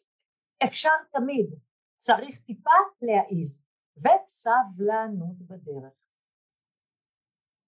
אפשר 0.63 0.89
תמיד, 1.11 1.55
צריך 1.95 2.39
טיפה 2.39 2.71
להעיז, 3.01 3.65
וסבלנות 3.97 5.37
בדרך. 5.37 5.93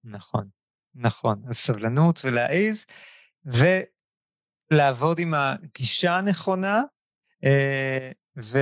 נכון, 0.04 0.50
נכון, 0.96 1.42
אז 1.50 1.56
סבלנות 1.56 2.22
ולהעיז, 2.24 2.86
ולעבוד 4.72 5.20
עם 5.20 5.34
הגישה 5.34 6.18
הנכונה, 6.18 6.82
אה, 7.46 8.12
ו, 8.44 8.60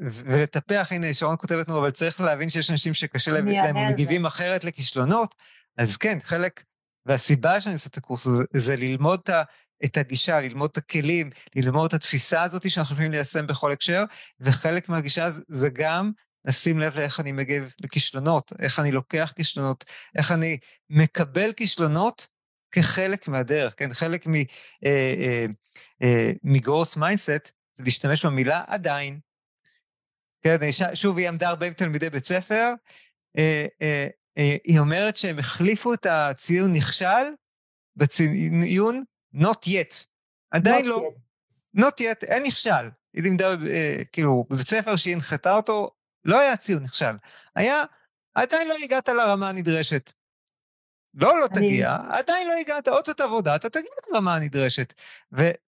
ולטפח, 0.00 0.88
הנה, 0.90 1.14
שרון 1.14 1.36
כותבת 1.38 1.68
לנו, 1.68 1.78
אבל 1.78 1.90
צריך 1.90 2.20
להבין 2.20 2.48
שיש 2.48 2.70
אנשים 2.70 2.94
שקשה 2.94 3.30
להם, 3.30 3.48
הם 3.48 3.86
מגיבים 3.90 4.26
אחרת 4.26 4.64
לכישלונות, 4.64 5.34
אז 5.78 5.96
כן, 5.96 6.18
חלק 6.22 6.62
והסיבה 7.06 7.60
שאני 7.60 7.74
עושה 7.74 7.88
את 7.88 7.96
הקורס 7.96 8.26
הזה, 8.26 8.44
זה 8.52 8.76
ללמוד 8.76 9.20
את 9.84 9.96
הגישה, 9.96 10.40
ללמוד 10.40 10.70
את 10.72 10.76
הכלים, 10.76 11.30
ללמוד 11.56 11.86
את 11.86 11.94
התפיסה 11.94 12.42
הזאת 12.42 12.70
שאנחנו 12.70 12.94
יכולים 12.94 13.12
ליישם 13.12 13.46
בכל 13.46 13.72
הקשר, 13.72 14.04
וחלק 14.40 14.88
מהגישה 14.88 15.28
זה 15.48 15.68
גם 15.72 16.10
לשים 16.44 16.78
לב 16.78 16.96
לאיך 16.96 17.20
אני 17.20 17.32
מגיב 17.32 17.74
לכישלונות, 17.80 18.52
איך 18.58 18.80
אני 18.80 18.92
לוקח 18.92 19.32
כישלונות, 19.36 19.84
איך 20.18 20.32
אני 20.32 20.58
מקבל 20.90 21.52
כישלונות 21.52 22.28
כחלק 22.70 23.28
מהדרך, 23.28 23.74
כן? 23.76 23.92
חלק 23.92 24.26
מ 26.42 26.50
growth 26.50 26.96
mindset 26.96 27.30
אה, 27.30 27.50
זה 27.74 27.84
להשתמש 27.84 28.26
במילה 28.26 28.64
עדיין. 28.66 29.20
כן, 30.42 30.56
שוב, 30.94 31.18
היא 31.18 31.28
עבדה 31.28 31.48
הרבה 31.48 31.66
עם 31.66 31.72
תלמידי 31.72 32.10
בית 32.10 32.24
ספר, 32.24 32.72
אה, 33.38 33.66
אה, 33.82 34.06
אה, 34.38 34.56
היא 34.64 34.78
אומרת 34.78 35.16
שהם 35.16 35.38
החליפו 35.38 35.94
את 35.94 36.06
הציון 36.06 36.72
נכשל 36.72 37.26
בציון 37.96 39.04
not 39.34 39.68
yet. 39.68 40.06
עדיין 40.50 40.84
לא. 40.84 41.10
not 41.76 42.00
yet, 42.00 42.26
אין 42.26 42.42
נכשל. 42.46 42.90
היא 43.14 43.22
לימדה, 43.22 43.54
אה, 43.70 43.96
כאילו, 44.12 44.44
בבית 44.50 44.66
ספר 44.66 44.96
שהיא 44.96 45.14
הנחתה 45.14 45.56
אותו, 45.56 45.90
לא 46.24 46.40
היה 46.40 46.56
ציון 46.56 46.82
נכשל. 46.82 47.12
היה, 47.56 47.84
עדיין 48.34 48.68
לא 48.68 48.74
הגעת 48.84 49.08
לרמה 49.08 49.48
הנדרשת. 49.48 50.12
לא, 51.14 51.40
לא 51.40 51.46
תגיע, 51.46 51.96
עדיין 52.08 52.48
לא 52.48 52.54
הגעת, 52.60 52.88
עוד 52.88 53.02
קצת 53.02 53.20
עבודה, 53.20 53.56
אתה 53.56 53.70
תגיע 53.70 53.90
לרמה 54.12 54.34
הנדרשת. 54.34 54.94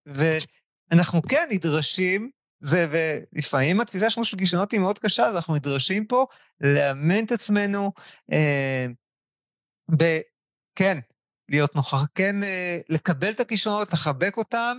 ואנחנו 0.06 1.22
כן 1.22 1.46
נדרשים 1.50 2.30
זה, 2.60 2.86
ולפעמים 2.90 3.80
התפיסה 3.80 4.10
שלנו 4.10 4.24
של 4.24 4.36
כישלונות 4.36 4.72
היא 4.72 4.80
מאוד 4.80 4.98
קשה, 4.98 5.26
אז 5.26 5.36
אנחנו 5.36 5.54
נדרשים 5.54 6.06
פה 6.06 6.26
לאמן 6.60 7.24
את 7.24 7.32
עצמנו, 7.32 7.92
אה, 8.32 8.86
ב... 9.98 10.04
כן, 10.74 10.98
להיות 11.52 11.76
נוכח, 11.76 12.04
כן 12.14 12.42
אה, 12.42 12.78
לקבל 12.88 13.30
את 13.30 13.40
הכישלונות, 13.40 13.92
לחבק 13.92 14.36
אותם, 14.36 14.76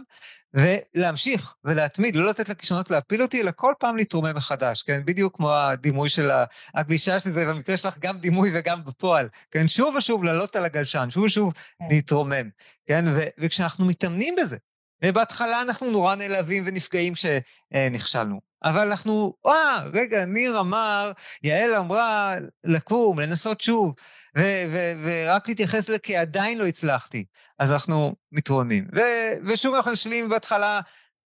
ולהמשיך 0.53 1.53
ולהתמיד, 1.65 2.15
לא 2.15 2.29
לתת 2.29 2.49
לכישלונות 2.49 2.91
להפיל 2.91 3.21
אותי, 3.21 3.41
אלא 3.41 3.51
כל 3.55 3.73
פעם 3.79 3.97
להתרומם 3.97 4.35
מחדש, 4.35 4.83
כן? 4.83 5.01
בדיוק 5.05 5.35
כמו 5.37 5.53
הדימוי 5.53 6.09
של 6.09 6.31
הגלישה 6.73 7.19
של 7.19 7.29
זה, 7.29 7.45
במקרה 7.45 7.77
שלך 7.77 7.97
גם 7.99 8.17
דימוי 8.17 8.51
וגם 8.53 8.83
בפועל, 8.85 9.27
כן? 9.51 9.67
שוב 9.67 9.95
ושוב 9.95 10.23
לעלות 10.23 10.55
על 10.55 10.65
הגלשן, 10.65 11.09
שוב 11.09 11.23
ושוב 11.23 11.53
כן. 11.53 11.85
להתרומם, 11.89 12.49
כן? 12.85 13.05
ו- 13.15 13.27
וכשאנחנו 13.39 13.85
מתאמנים 13.85 14.35
בזה, 14.41 14.57
ובהתחלה 15.05 15.61
אנחנו 15.61 15.91
נורא 15.91 16.15
נעלבים 16.15 16.63
ונפגעים 16.67 17.13
כשנכשלנו. 17.13 18.53
אבל 18.63 18.87
אנחנו, 18.87 19.33
אה, 19.45 19.83
רגע, 19.93 20.25
ניר 20.25 20.59
אמר, 20.59 21.11
יעל 21.43 21.75
אמרה 21.75 22.35
לקום, 22.63 23.19
לנסות 23.19 23.61
שוב, 23.61 23.93
ורק 24.37 25.49
להתייחס 25.49 25.89
לזה 25.89 25.99
כי 25.99 26.17
עדיין 26.17 26.57
לא 26.57 26.67
הצלחתי. 26.67 27.25
אז 27.59 27.71
אנחנו 27.71 28.15
מתרוממים. 28.31 28.87
ו- 28.95 29.47
ושוב 29.47 29.75
אנחנו 29.75 29.91
נשלים 29.91 30.29
בהתחלה, 30.29 30.79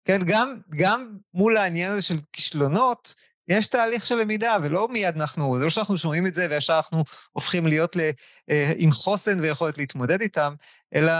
כן, 0.04 0.18
גם, 0.24 0.56
גם 0.76 1.16
מול 1.34 1.56
העניין 1.56 1.92
הזה 1.92 2.02
של 2.02 2.16
כישלונות, 2.32 3.14
יש 3.48 3.66
תהליך 3.66 4.06
של 4.06 4.14
למידה, 4.14 4.56
ולא 4.64 4.88
מיד 4.88 5.16
אנחנו, 5.16 5.58
זה 5.58 5.64
לא 5.64 5.70
שאנחנו 5.70 5.96
שומעים 5.96 6.26
את 6.26 6.34
זה 6.34 6.46
וישר 6.50 6.76
אנחנו 6.76 7.04
הופכים 7.32 7.66
להיות 7.66 7.96
ל, 7.96 8.00
אה, 8.50 8.72
עם 8.76 8.90
חוסן 8.92 9.40
ויכולת 9.40 9.78
להתמודד 9.78 10.20
איתם, 10.20 10.54
אלא 10.94 11.12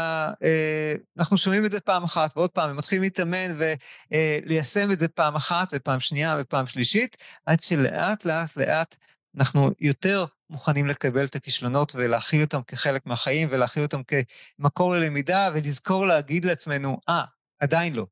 אה, 0.44 0.92
אנחנו 1.18 1.36
שומעים 1.36 1.66
את 1.66 1.70
זה 1.70 1.80
פעם 1.80 2.04
אחת 2.04 2.36
ועוד 2.36 2.50
פעם, 2.50 2.70
ומתחילים 2.70 3.02
להתאמן 3.02 3.56
וליישם 3.58 4.92
את 4.92 4.98
זה 4.98 5.08
פעם 5.08 5.34
אחת 5.36 5.68
ופעם 5.72 6.00
שנייה 6.00 6.36
ופעם 6.40 6.66
שלישית, 6.66 7.16
עד 7.46 7.60
שלאט 7.60 8.24
לאט 8.24 8.56
לאט 8.56 8.96
אנחנו 9.36 9.70
יותר 9.80 10.24
מוכנים 10.50 10.86
לקבל 10.86 11.24
את 11.24 11.34
הכישלונות 11.34 11.92
ולהכיל 11.94 12.42
אותם 12.42 12.62
כחלק 12.62 13.06
מהחיים 13.06 13.48
ולהכיל 13.50 13.82
אותם 13.82 14.00
כמקור 14.02 14.94
ללמידה 14.94 15.48
ולזכור 15.54 16.06
להגיד 16.06 16.44
לעצמנו, 16.44 16.98
אה, 17.08 17.22
ah, 17.22 17.26
עדיין 17.60 17.94
לא, 17.94 18.06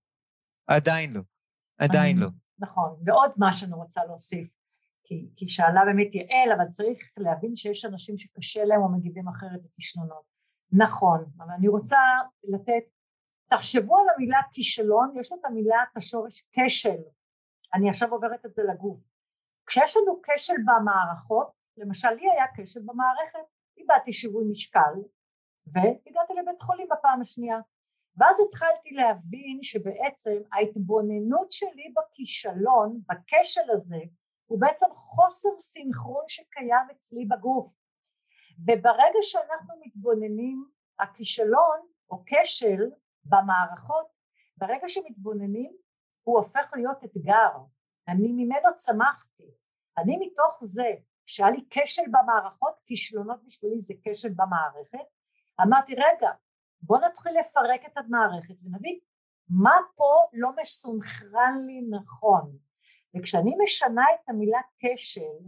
עדיין 0.67 1.13
לא, 1.13 1.21
עדיין 1.79 2.19
לא. 2.19 2.29
נכון, 2.59 2.97
ועוד 3.07 3.31
מה 3.37 3.53
שאני 3.53 3.75
רוצה 3.75 4.05
להוסיף, 4.05 4.49
כי, 5.05 5.29
כי 5.37 5.49
שאלה 5.49 5.85
באמת 5.85 6.15
יעל, 6.15 6.53
אבל 6.57 6.69
צריך 6.69 6.99
להבין 7.17 7.57
שיש 7.57 7.85
אנשים 7.85 8.19
שקשה 8.19 8.65
להם 8.65 8.81
או 8.83 8.89
מגיבים 8.89 9.29
אחרת 9.29 9.61
לכישלונות. 9.65 10.33
נכון, 10.73 11.25
אבל 11.39 11.51
אני 11.59 11.69
רוצה 11.69 11.99
לתת, 12.45 12.85
תחשבו 13.51 13.97
על 13.99 14.05
המילה 14.15 14.41
כישלון, 14.53 15.15
יש 15.21 15.33
לו 15.33 15.39
את 15.41 15.45
המילה, 15.45 15.77
את 15.93 15.97
השורש 15.97 16.45
כשל. 16.53 17.03
אני 17.75 17.91
עכשיו 17.91 18.13
עוברת 18.13 18.47
את 18.47 18.55
זה 18.55 18.63
לגוף. 18.63 19.01
כשיש 19.67 19.97
לנו 19.97 20.21
כשל 20.23 20.53
במערכות, 20.67 21.62
למשל 21.77 22.11
לי 22.11 22.31
היה 22.31 22.45
כשל 22.57 22.81
במערכת, 22.85 23.47
איבדתי 23.77 24.13
שיווי 24.13 24.45
משקל 24.51 24.95
והגעתי 25.67 26.35
לבית 26.35 26.63
חולים 26.63 26.89
בפעם 26.91 27.21
השנייה. 27.21 27.59
ואז 28.17 28.37
התחלתי 28.49 28.91
להבין 28.91 29.63
שבעצם 29.63 30.43
ההתבוננות 30.53 31.53
שלי 31.53 31.95
בכישלון, 31.97 33.01
בכשל 33.09 33.71
הזה, 33.71 34.01
הוא 34.47 34.61
בעצם 34.61 34.87
חוסר 34.95 35.59
סינכרון 35.59 36.25
שקיים 36.29 36.87
אצלי 36.93 37.25
בגוף. 37.25 37.75
וברגע 38.59 39.19
שאנחנו 39.23 39.75
מתבוננים, 39.87 40.65
הכישלון 40.99 41.81
או 42.11 42.23
כשל 42.27 42.91
במערכות, 43.25 44.07
ברגע 44.57 44.89
שמתבוננים 44.89 45.77
הוא 46.23 46.39
הופך 46.39 46.71
להיות 46.75 47.05
אתגר. 47.05 47.51
אני 48.09 48.33
ממנו 48.33 48.69
צמחתי. 48.77 49.51
אני 49.99 50.17
מתוך 50.17 50.59
זה 50.61 50.91
שהיה 51.33 51.51
לי 51.51 51.65
כשל 51.71 52.03
במערכות, 52.11 52.75
כישלונות 52.87 53.45
בשבילי 53.45 53.81
זה 53.81 53.95
כשל 54.05 54.29
במערכת, 54.37 55.07
אמרתי 55.63 55.95
רגע 55.95 56.31
בוא 56.83 56.99
נתחיל 56.99 57.33
לפרק 57.41 57.81
את 57.87 57.97
המערכת 57.97 58.55
ונבין 58.63 58.99
מה 59.49 59.77
פה 59.95 60.11
לא 60.33 60.51
מסונכרן 60.63 61.63
לי 61.67 61.81
נכון. 61.91 62.57
וכשאני 63.17 63.55
משנה 63.65 64.03
את 64.15 64.29
המילה 64.29 64.61
כשל 64.79 65.47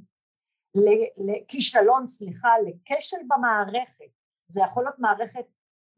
לכישלון 1.17 2.07
סליחה 2.07 2.49
לכשל 2.67 3.17
במערכת 3.29 4.11
זה 4.47 4.61
יכול 4.61 4.85
להיות 4.85 4.99
מערכת 4.99 5.47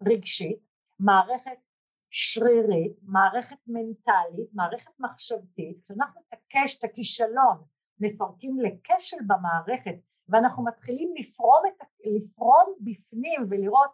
רגשית 0.02 0.58
מערכת 0.98 1.58
שרירית 2.10 2.92
מערכת 3.02 3.56
מנטלית 3.66 4.50
מערכת 4.52 5.00
מחשבתית 5.00 5.84
כשאנחנו 5.84 6.20
את 6.20 6.32
הקש 6.32 6.78
את 6.78 6.84
הכישלון 6.84 7.75
מפרקים 8.00 8.60
לכשל 8.60 9.16
במערכת 9.26 9.94
ואנחנו 10.28 10.64
מתחילים 10.64 11.14
לפרום, 11.16 11.62
את, 11.68 11.86
לפרום 12.04 12.74
בפנים 12.80 13.46
ולראות 13.50 13.90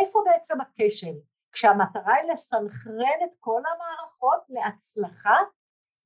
איפה 0.00 0.18
בעצם 0.24 0.60
הכשל. 0.60 1.14
כשהמטרה 1.52 2.14
היא 2.14 2.32
לסנכרן 2.32 3.18
את 3.24 3.30
כל 3.40 3.62
המערכות 3.74 4.40
להצלחה 4.48 5.36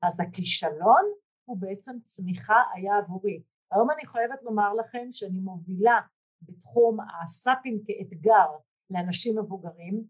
אז 0.02 0.20
הכישלון 0.20 1.04
הוא 1.44 1.56
בעצם 1.60 1.92
צמיחה 2.04 2.62
היה 2.74 2.96
עבורי. 2.96 3.42
היום 3.72 3.90
אני 3.90 4.06
חייבת 4.06 4.42
לומר 4.42 4.74
לכם 4.74 5.08
שאני 5.12 5.40
מובילה 5.40 6.00
בתחום 6.42 6.98
הסאפים 7.00 7.80
כאתגר 7.86 8.46
לאנשים 8.90 9.38
מבוגרים 9.38 10.04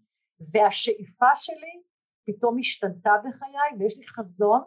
והשאיפה 0.52 1.36
שלי 1.36 1.82
פתאום 2.26 2.58
השתנתה 2.58 3.10
בחיי 3.18 3.78
ויש 3.78 3.98
לי 3.98 4.06
חזון 4.08 4.62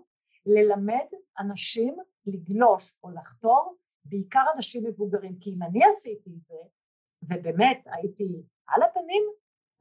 ללמד 0.45 1.05
אנשים 1.39 1.97
לגלוש 2.25 2.93
או 3.03 3.09
לחתור 3.11 3.75
בעיקר 4.05 4.43
אנשים 4.55 4.83
מבוגרים 4.85 5.39
כי 5.39 5.53
אם 5.53 5.63
אני 5.63 5.79
עשיתי 5.85 6.29
את 6.29 6.45
זה 6.47 6.55
ובאמת 7.23 7.81
הייתי 7.85 8.43
על 8.67 8.83
הפנים 8.83 9.23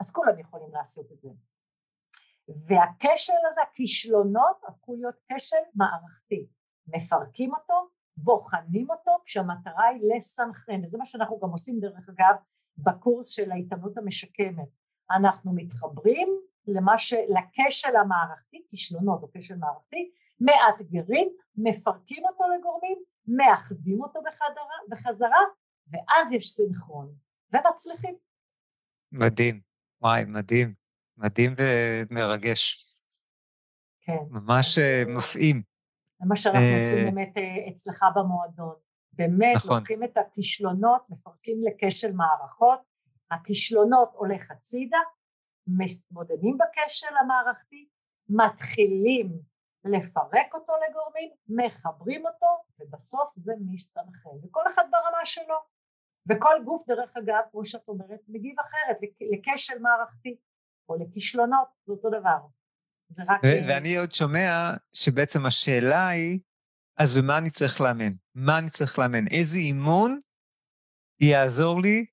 אז 0.01 0.11
כולם 0.11 0.39
יכולים 0.39 0.73
לעשות 0.73 1.13
את 1.13 1.21
זה. 1.21 1.29
והכשל 2.49 3.33
הזה 3.51 3.63
הכישלונות 3.63 4.57
הפכו 4.69 4.97
להיות 4.97 5.15
כשל 5.33 5.57
מערכתי. 5.75 6.47
מפרקים 6.87 7.55
אותו 7.55 7.89
בוחנים 8.17 8.91
אותו 8.91 9.13
כשהמטרה 9.25 9.85
היא 9.85 10.17
לסנכרן. 10.17 10.85
וזה 10.85 10.99
מה 10.99 11.07
שאנחנו 11.07 11.39
גם 11.39 11.51
עושים 11.51 11.81
דרך 11.81 12.09
אגב 12.09 12.37
בקורס 12.79 13.31
של 13.31 13.53
ההתעמלות 13.53 13.99
המשקמת. 13.99 14.69
אנחנו 15.11 15.53
מתחברים 15.55 16.29
למה 16.67 16.99
ש... 16.99 17.13
לכשל 17.13 17.97
המערכתי 17.97 18.65
כישלונות 18.69 19.23
או 19.23 19.29
כשל 19.33 19.57
מערכתי 19.57 20.11
מאתגרים, 20.41 21.29
מפרקים 21.57 22.25
אותו 22.25 22.45
לגורמים, 22.59 22.99
מאחדים 23.27 24.03
אותו 24.03 24.21
בחדרה, 24.23 24.77
בחזרה, 24.89 25.41
ואז 25.91 26.33
יש 26.33 26.47
סינכרון, 26.47 27.15
ומצליחים. 27.53 28.15
מדהים, 29.13 29.61
וואי, 30.03 30.25
מדהים, 30.25 30.75
מדהים 31.17 31.55
ומרגש. 31.59 32.87
כן. 34.01 34.19
ממש 34.31 34.79
אה, 34.79 35.03
מפעים. 35.07 35.63
זה 36.21 36.27
מה 36.29 36.37
שאנחנו 36.37 36.61
אה, 36.61 36.75
עושים 36.75 37.15
באמת 37.15 37.37
אה, 37.37 37.73
אצלך 37.73 38.05
במועדון. 38.17 38.75
באמת, 39.13 39.57
נכון. 39.57 39.77
לוקחים 39.77 40.05
את 40.05 40.17
הכישלונות, 40.17 41.03
מפרקים 41.11 41.61
לכשל 41.65 42.13
מערכות, 42.13 42.81
הכישלונות 43.31 44.11
הולך 44.15 44.51
הצידה, 44.51 44.99
מתמודדים 45.67 46.59
בכשל 46.59 47.17
המערכתי, 47.21 47.89
מתחילים 48.29 49.41
לפרק 49.85 50.55
אותו 50.55 50.73
לגורמים, 50.89 51.31
מחברים 51.49 52.27
אותו, 52.27 52.47
ובסוף 52.81 53.29
זה 53.37 53.53
מסתנכרן, 53.73 54.39
וכל 54.45 54.63
אחד 54.75 54.83
ברמה 54.91 55.27
שלו. 55.27 55.57
וכל 56.29 56.55
גוף, 56.65 56.87
דרך 56.89 57.17
אגב, 57.17 57.43
כמו 57.51 57.67
שאת 57.67 57.89
אומרת, 57.89 58.21
מגיב 58.29 58.55
אחרת, 58.61 58.97
לכשל 59.21 59.79
מערכתי, 59.79 60.37
או 60.89 60.97
לכישלונות, 60.97 61.69
זה 61.87 61.93
אותו 61.93 62.09
דבר. 62.09 62.39
זה 63.09 63.23
רק... 63.29 63.41
ו- 63.45 63.69
ואני 63.69 63.97
עוד 63.97 64.13
שומע 64.13 64.75
שבעצם 64.93 65.47
השאלה 65.47 66.09
היא, 66.09 66.39
אז 66.99 67.19
במה 67.19 67.39
אני 67.39 67.51
צריך 67.51 67.81
לאמן? 67.81 68.13
מה 68.35 68.59
אני 68.59 68.71
צריך 68.71 68.99
לאמן? 68.99 69.27
איזה 69.31 69.59
אימון 69.59 70.19
יעזור 71.21 71.81
לי 71.81 72.05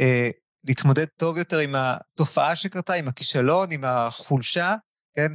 אה, 0.00 0.28
להתמודד 0.64 1.04
טוב 1.04 1.38
יותר 1.38 1.58
עם 1.58 1.74
התופעה 1.74 2.56
שקרתה, 2.56 2.92
עם 2.92 3.08
הכישלון, 3.08 3.68
עם 3.72 3.84
החולשה, 3.84 4.74
כן? 5.16 5.32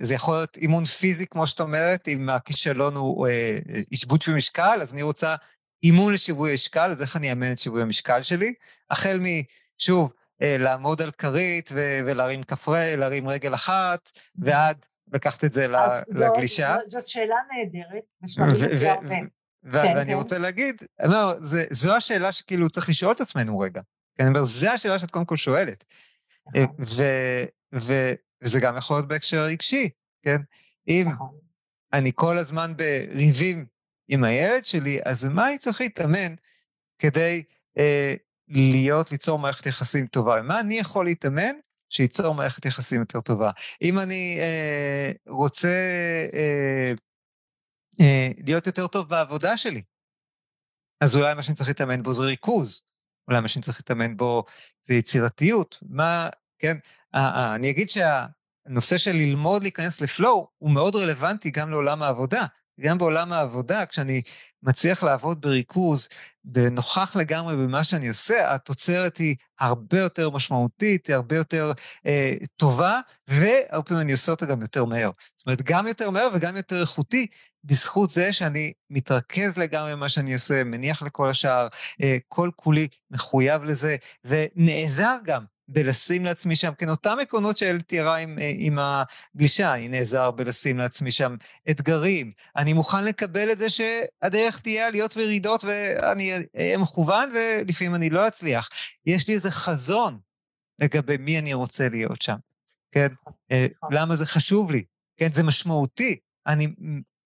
זה 0.00 0.14
יכול 0.14 0.34
להיות 0.34 0.56
אימון 0.56 0.84
פיזי, 0.84 1.26
כמו 1.26 1.46
שאת 1.46 1.60
אומרת, 1.60 2.08
אם 2.08 2.28
הכישלון 2.28 2.96
הוא 2.96 3.28
אה, 3.28 3.58
משקל, 4.36 4.78
אז 4.82 4.92
אני 4.92 5.02
רוצה 5.02 5.34
אימון 5.82 6.12
לשיווי 6.12 6.54
משקל, 6.54 6.90
אז 6.90 7.02
איך 7.02 7.16
אני 7.16 7.30
אאמן 7.30 7.52
את 7.52 7.58
שיווי 7.58 7.82
המשקל 7.82 8.22
שלי? 8.22 8.54
החל 8.90 9.18
מ, 9.18 9.24
שוב, 9.78 10.12
אה, 10.42 10.56
לעמוד 10.58 11.02
על 11.02 11.10
כרית 11.10 11.70
ו- 11.72 12.00
ולהרים 12.06 12.42
כפרי, 12.42 12.96
להרים 12.96 13.28
רגל 13.28 13.54
אחת, 13.54 14.10
ועד 14.38 14.86
לקחת 15.12 15.44
את 15.44 15.52
זה 15.52 15.66
לגלישה. 16.08 16.76
זאת, 16.80 16.90
זאת 16.90 17.08
שאלה 17.08 17.34
נהדרת, 17.52 18.02
ושואלים 18.24 18.72
את 18.72 18.78
זה 18.78 18.92
הרבה. 18.92 19.08
כן, 19.08 19.88
ואני 19.94 20.10
כן. 20.10 20.16
רוצה 20.16 20.38
להגיד, 20.38 20.82
לא, 21.02 21.32
זה, 21.36 21.64
זו 21.70 21.96
השאלה 21.96 22.32
שכאילו 22.32 22.70
צריך 22.70 22.88
לשאול 22.88 23.12
את 23.12 23.20
עצמנו 23.20 23.58
רגע. 23.58 23.80
אני 24.20 24.28
אומר, 24.28 24.42
זו 24.42 24.70
השאלה 24.70 24.98
שאת 24.98 25.10
קודם 25.10 25.24
כל 25.24 25.36
שואלת. 25.36 25.84
נכון. 26.46 26.76
וזה 28.42 28.60
גם 28.60 28.76
יכול 28.76 28.96
להיות 28.96 29.08
בהקשר 29.08 29.42
רגשי, 29.42 29.88
כן? 30.22 30.40
אם 30.88 31.08
נכון. 31.12 31.38
אני 31.92 32.10
כל 32.14 32.38
הזמן 32.38 32.74
בריבים 32.76 33.66
עם 34.08 34.24
הילד 34.24 34.64
שלי, 34.64 34.98
אז 35.04 35.24
מה 35.24 35.48
אני 35.48 35.58
צריך 35.58 35.80
להתאמן 35.80 36.34
כדי 36.98 37.42
אה, 37.78 38.14
להיות, 38.48 39.12
ליצור 39.12 39.38
מערכת 39.38 39.66
יחסים 39.66 40.06
טובה? 40.06 40.42
מה 40.42 40.60
אני 40.60 40.78
יכול 40.78 41.04
להתאמן 41.04 41.52
שייצור 41.90 42.34
מערכת 42.34 42.64
יחסים 42.64 43.00
יותר 43.00 43.20
טובה? 43.20 43.50
אם 43.82 43.98
אני 43.98 44.38
אה, 44.40 45.10
רוצה 45.26 45.74
אה, 46.34 46.92
אה, 48.00 48.28
להיות 48.46 48.66
יותר 48.66 48.86
טוב 48.86 49.08
בעבודה 49.08 49.56
שלי, 49.56 49.82
אז 51.00 51.16
אולי 51.16 51.34
מה 51.34 51.42
שאני 51.42 51.56
צריך 51.56 51.68
להתאמן 51.68 52.02
בו 52.02 52.12
זה 52.12 52.22
ריכוז, 52.22 52.82
אולי 53.28 53.40
מה 53.40 53.48
שאני 53.48 53.62
צריך 53.62 53.78
להתאמן 53.78 54.16
בו 54.16 54.44
זה 54.82 54.94
יצירתיות. 54.94 55.78
מה, 55.82 56.28
כן? 56.58 56.76
אני 57.14 57.70
אגיד 57.70 57.90
שהנושא 57.90 58.98
של 58.98 59.12
ללמוד 59.12 59.62
להיכנס 59.62 60.00
לפלואו 60.00 60.48
הוא 60.58 60.70
מאוד 60.70 60.96
רלוונטי 60.96 61.50
גם 61.50 61.70
לעולם 61.70 62.02
העבודה. 62.02 62.44
גם 62.80 62.98
בעולם 62.98 63.32
העבודה, 63.32 63.86
כשאני 63.86 64.22
מצליח 64.62 65.02
לעבוד 65.02 65.40
בריכוז, 65.40 66.08
ונוכח 66.54 67.16
לגמרי 67.16 67.56
במה 67.56 67.84
שאני 67.84 68.08
עושה, 68.08 68.54
התוצרת 68.54 69.16
היא 69.16 69.36
הרבה 69.60 69.98
יותר 69.98 70.30
משמעותית, 70.30 71.06
היא 71.06 71.16
הרבה 71.16 71.36
יותר 71.36 71.72
אה, 72.06 72.34
טובה, 72.56 73.00
והרבה 73.28 73.82
פעמים 73.82 74.02
אני 74.02 74.12
עושה 74.12 74.32
אותה 74.32 74.46
גם 74.46 74.62
יותר 74.62 74.84
מהר. 74.84 75.10
זאת 75.36 75.46
אומרת, 75.46 75.62
גם 75.62 75.86
יותר 75.86 76.10
מהר 76.10 76.28
וגם 76.34 76.56
יותר 76.56 76.80
איכותי, 76.80 77.26
בזכות 77.64 78.10
זה 78.10 78.32
שאני 78.32 78.72
מתרכז 78.90 79.58
לגמרי 79.58 79.92
במה 79.92 80.08
שאני 80.08 80.34
עושה, 80.34 80.64
מניח 80.64 81.02
לכל 81.02 81.28
השאר, 81.28 81.68
אה, 82.02 82.18
כל 82.28 82.50
כולי 82.56 82.88
מחויב 83.10 83.62
לזה, 83.62 83.96
ונעזר 84.24 85.16
גם 85.24 85.44
בלשים 85.72 86.24
לעצמי 86.24 86.56
שם, 86.56 86.72
כן, 86.78 86.88
אותם 86.88 87.16
עקרונות 87.22 87.56
שאל 87.56 87.80
תיארה 87.80 88.16
עם, 88.16 88.38
אה, 88.38 88.50
עם 88.58 88.78
הגלישה, 88.78 89.74
אני 89.74 89.88
נעזר 89.88 90.30
בלשים 90.30 90.78
לעצמי 90.78 91.12
שם 91.12 91.36
אתגרים. 91.70 92.32
אני 92.56 92.72
מוכן 92.72 93.04
לקבל 93.04 93.52
את 93.52 93.58
זה 93.58 93.66
שהדרך 93.68 94.60
תהיה 94.60 94.86
עליות 94.86 95.16
וירידות 95.16 95.64
ואני 95.64 96.32
אהיה 96.56 96.78
מכוון 96.78 97.28
ולפעמים 97.34 97.94
אני 97.94 98.10
לא 98.10 98.28
אצליח. 98.28 98.68
יש 99.06 99.28
לי 99.28 99.34
איזה 99.34 99.50
חזון 99.50 100.18
לגבי 100.78 101.16
מי 101.16 101.38
אני 101.38 101.54
רוצה 101.54 101.88
להיות 101.88 102.22
שם, 102.22 102.36
כן? 102.92 103.08
אה, 103.52 103.66
למה 103.90 104.16
זה 104.16 104.26
חשוב 104.26 104.70
לי? 104.70 104.84
כן, 105.16 105.32
זה 105.32 105.42
משמעותי. 105.42 106.16
אני 106.46 106.66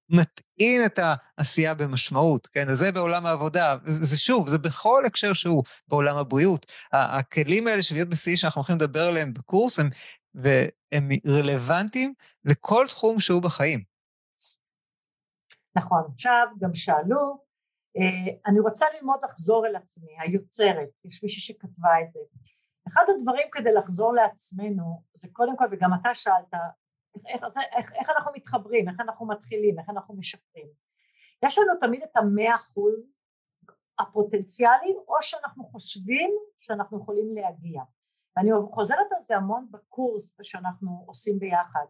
מטעין 0.08 0.86
את 0.86 0.98
העשייה 1.02 1.74
במשמעות, 1.74 2.46
כן? 2.46 2.68
אז 2.68 2.78
זה 2.78 2.92
בעולם 2.92 3.26
העבודה. 3.26 3.76
זה, 3.84 4.04
זה 4.04 4.18
שוב, 4.18 4.48
זה 4.48 4.58
בכל 4.58 5.02
הקשר 5.06 5.32
שהוא 5.32 5.62
בעולם 5.88 6.16
הבריאות. 6.16 6.66
הכלים 6.92 7.66
האלה 7.66 7.82
של 7.82 7.94
להיות 7.94 8.08
בשיא 8.08 8.36
שאנחנו 8.36 8.58
הולכים 8.58 8.76
לדבר 8.76 9.02
עליהם 9.02 9.34
בקורס, 9.34 9.78
הם, 9.78 9.88
והם 10.34 11.08
רלוונטיים 11.26 12.14
לכל 12.44 12.84
תחום 12.88 13.18
שהוא 13.20 13.42
בחיים. 13.42 13.82
נכון. 15.76 16.02
עכשיו 16.14 16.46
גם 16.60 16.74
שאלו, 16.74 17.44
אה, 17.96 18.34
אני 18.46 18.60
רוצה 18.60 18.86
ללמוד 18.96 19.18
לחזור 19.24 19.66
אל 19.66 19.76
עצמי, 19.76 20.16
היוצרת, 20.20 20.88
יש 21.04 21.22
מישהי 21.22 21.40
שכתבה 21.40 22.00
את 22.04 22.10
זה. 22.10 22.20
אחד 22.88 23.02
הדברים 23.08 23.48
כדי 23.52 23.72
לחזור 23.72 24.14
לעצמנו, 24.14 25.02
זה 25.14 25.28
קודם 25.32 25.56
כל, 25.56 25.64
וגם 25.70 25.90
אתה 26.00 26.14
שאלת, 26.14 26.54
איך, 27.28 27.42
איך, 27.72 27.92
איך 27.92 28.10
אנחנו 28.10 28.32
מתחברים, 28.34 28.88
איך 28.88 29.00
אנחנו 29.00 29.26
מתחילים, 29.26 29.78
איך 29.78 29.90
אנחנו 29.90 30.14
משפרים. 30.14 30.68
יש 31.44 31.58
לנו 31.58 31.72
תמיד 31.80 32.02
את 32.02 32.16
המאה 32.16 32.56
אחוז 32.56 32.94
הפוטנציאלי, 33.98 34.94
או 35.08 35.14
שאנחנו 35.20 35.64
חושבים 35.64 36.30
שאנחנו 36.60 36.98
יכולים 36.98 37.34
להגיע. 37.34 37.82
ואני 38.36 38.50
חוזרת 38.72 39.12
על 39.16 39.22
זה 39.22 39.36
המון 39.36 39.66
בקורס 39.70 40.36
שאנחנו 40.42 41.04
עושים 41.06 41.38
ביחד. 41.38 41.84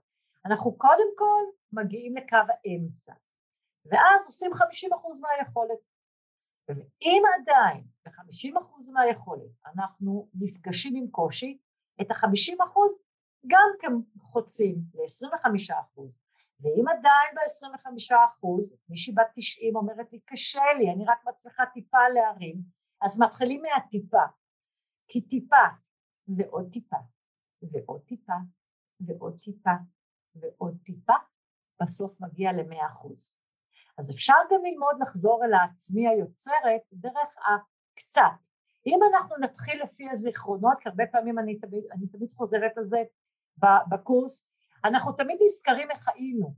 אנחנו 0.45 0.79
קודם 0.79 1.09
כל 1.17 1.43
מגיעים 1.73 2.17
לקו 2.17 2.37
האמצע, 2.37 3.15
ואז 3.85 4.27
עושים 4.27 4.55
חמישים 4.55 4.93
אחוז 4.93 5.23
מהיכולת. 5.23 5.79
ואם 6.69 7.23
עדיין 7.41 7.85
ב-50% 8.07 8.93
מהיכולת 8.93 9.51
אנחנו 9.67 10.29
נפגשים 10.35 10.97
עם 10.97 11.11
קושי, 11.11 11.59
את 12.01 12.11
ה-50% 12.11 12.79
גם 13.47 13.69
כן 13.81 13.93
חוצים 14.21 14.77
ל-25%. 14.95 16.01
ואם 16.61 16.85
עדיין 16.89 17.35
ב-25% 17.35 18.47
מישהי 18.89 19.15
בת 19.15 19.27
90 19.35 19.77
אומרת 19.77 20.13
לי 20.13 20.21
קשה 20.21 20.63
לי, 20.79 20.91
אני 20.91 21.05
רק 21.05 21.19
מצליחה 21.29 21.63
טיפה 21.67 22.09
להרים, 22.15 22.57
אז 23.03 23.21
מתחילים 23.21 23.63
מהטיפה. 23.63 24.23
כי 25.09 25.21
טיפה 25.21 25.67
ועוד 26.29 26.71
טיפה 26.73 26.97
ועוד 27.63 28.01
טיפה 28.07 28.33
ועוד 29.01 29.39
טיפה 29.45 29.71
ועוד 30.35 30.79
טיפה, 30.85 31.13
בסוף 31.83 32.21
מגיע 32.21 32.53
ל-100%. 32.53 33.09
אז 33.99 34.11
אפשר 34.11 34.35
גם 34.51 34.65
ללמוד 34.65 34.97
לחזור 35.01 35.45
אל 35.45 35.55
העצמי 35.55 36.09
היוצרת 36.09 36.83
דרך 36.93 37.37
הקצת. 37.47 38.23
אם 38.87 38.99
אנחנו 39.13 39.37
נתחיל 39.37 39.83
לפי 39.83 40.11
הזיכרונות, 40.11 40.79
כי 40.81 40.89
הרבה 40.89 41.05
פעמים 41.13 41.39
אני 41.39 41.59
תמיד, 41.59 41.85
אני 41.93 42.07
תמיד 42.07 42.33
חוזרת 42.37 42.79
על 42.79 42.85
זה 42.85 43.03
בקורס, 43.91 44.49
אנחנו 44.85 45.13
תמיד 45.13 45.39
נזכרים 45.45 45.91
איך 45.91 46.09
היינו. 46.09 46.55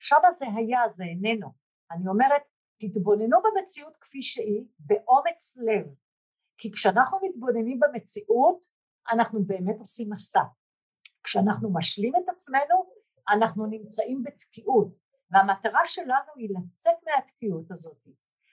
שם 0.00 0.16
זה 0.38 0.46
היה, 0.56 0.80
זה 0.88 1.04
איננו. 1.04 1.52
אני 1.90 2.08
אומרת, 2.08 2.42
תתבוננו 2.80 3.38
במציאות 3.42 3.96
כפי 4.00 4.22
שהיא, 4.22 4.64
באומץ 4.78 5.56
לב. 5.56 5.86
כי 6.58 6.72
כשאנחנו 6.72 7.18
מתבוננים 7.22 7.80
במציאות, 7.80 8.64
אנחנו 9.12 9.44
באמת 9.44 9.76
עושים 9.78 10.10
מסע. 10.12 10.42
כשאנחנו 11.24 11.72
משלים 11.74 12.12
את 12.16 12.28
עצמנו, 12.28 12.90
אנחנו 13.28 13.66
נמצאים 13.66 14.22
בתקיעות. 14.22 14.88
והמטרה 15.30 15.80
שלנו 15.84 16.32
היא 16.36 16.48
לצאת 16.50 16.94
מהתקיעות 17.04 17.70
הזאת. 17.70 18.06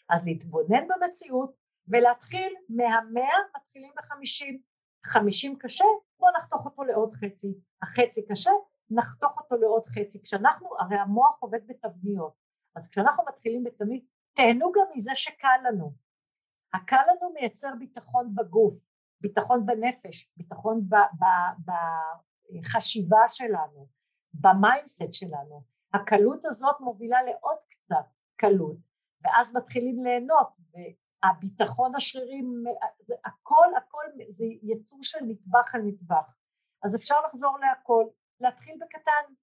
אז 0.10 0.26
להתבונן 0.26 0.88
במציאות 0.88 1.56
ולהתחיל 1.88 2.54
מהמאה 2.70 3.38
מתחילים 3.58 3.92
בחמישים. 3.98 4.62
חמישים 5.06 5.58
קשה, 5.58 5.86
בואו 6.24 6.34
נחתוך 6.38 6.66
אותו 6.66 6.84
לעוד 6.84 7.14
חצי. 7.14 7.54
החצי 7.82 8.26
קשה, 8.26 8.52
נחתוך 8.90 9.38
אותו 9.38 9.56
לעוד 9.56 9.86
חצי. 9.88 10.22
כשאנחנו, 10.24 10.70
הרי 10.80 10.96
המוח 10.96 11.38
עובד 11.40 11.68
בתבניות, 11.68 12.34
אז 12.76 12.90
כשאנחנו 12.90 13.24
מתחילים 13.30 13.64
בתבנית, 13.64 14.06
תהנו 14.34 14.72
גם 14.72 14.86
מזה 14.96 15.12
שקל 15.16 15.48
לנו. 15.68 15.94
הקל 16.74 17.02
לנו 17.08 17.34
מייצר 17.34 17.70
ביטחון 17.80 18.36
בגוף, 18.36 18.74
ביטחון 19.22 19.66
בנפש, 19.66 20.32
ביטחון 20.38 20.88
בחשיבה 22.60 23.28
שלנו, 23.28 23.88
ב 24.34 24.44
mindset 24.44 25.14
שלנו. 25.14 25.64
הקלות 25.94 26.46
הזאת 26.46 26.76
מובילה 26.80 27.24
לעוד 27.24 27.58
קצת 27.70 28.06
קלות, 28.36 28.78
ואז 29.24 29.56
מתחילים 29.56 30.04
ליהנות, 30.04 30.48
והביטחון 31.24 31.96
השרירי, 31.96 32.42
זה 33.00 33.16
הכל 33.26 33.68
הכל 33.78 34.04
זה 34.30 34.46
יצור 34.62 35.00
של 35.04 35.26
נטבח 35.26 35.76
על 35.76 35.82
נטבח, 35.82 36.36
אז 36.84 36.96
אפשר 36.96 37.16
לחזור 37.28 37.58
להכל, 37.60 38.06
להתחיל 38.40 38.78
בקטן, 38.82 39.34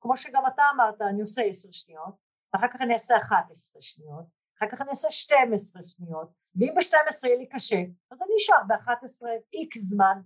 כמו 0.00 0.16
שגם 0.16 0.42
אתה 0.46 0.62
אמרת, 0.74 1.02
אני 1.02 1.20
עושה 1.20 1.42
עשר 1.42 1.68
שניות, 1.72 2.14
ואחר 2.52 2.68
כך 2.68 2.80
אני 2.80 2.94
אעשה 2.94 3.16
אחת 3.16 3.50
עשרה 3.50 3.82
שניות, 3.82 4.24
אחר 4.58 4.66
כך 4.72 4.80
אני 4.80 4.90
אעשה 4.90 5.10
שתים 5.10 5.52
עשרה 5.54 5.82
שניות, 5.86 6.28
ואם 6.56 6.74
בשתים 6.76 6.98
עשרה 7.08 7.30
יהיה 7.30 7.38
לי 7.38 7.48
קשה, 7.48 7.82
אז 8.10 8.22
אני 8.22 8.32
אשאר 8.38 8.64
באחת 8.66 9.02
עשרה 9.02 9.30
איקס 9.52 9.80
זמן, 9.80 10.20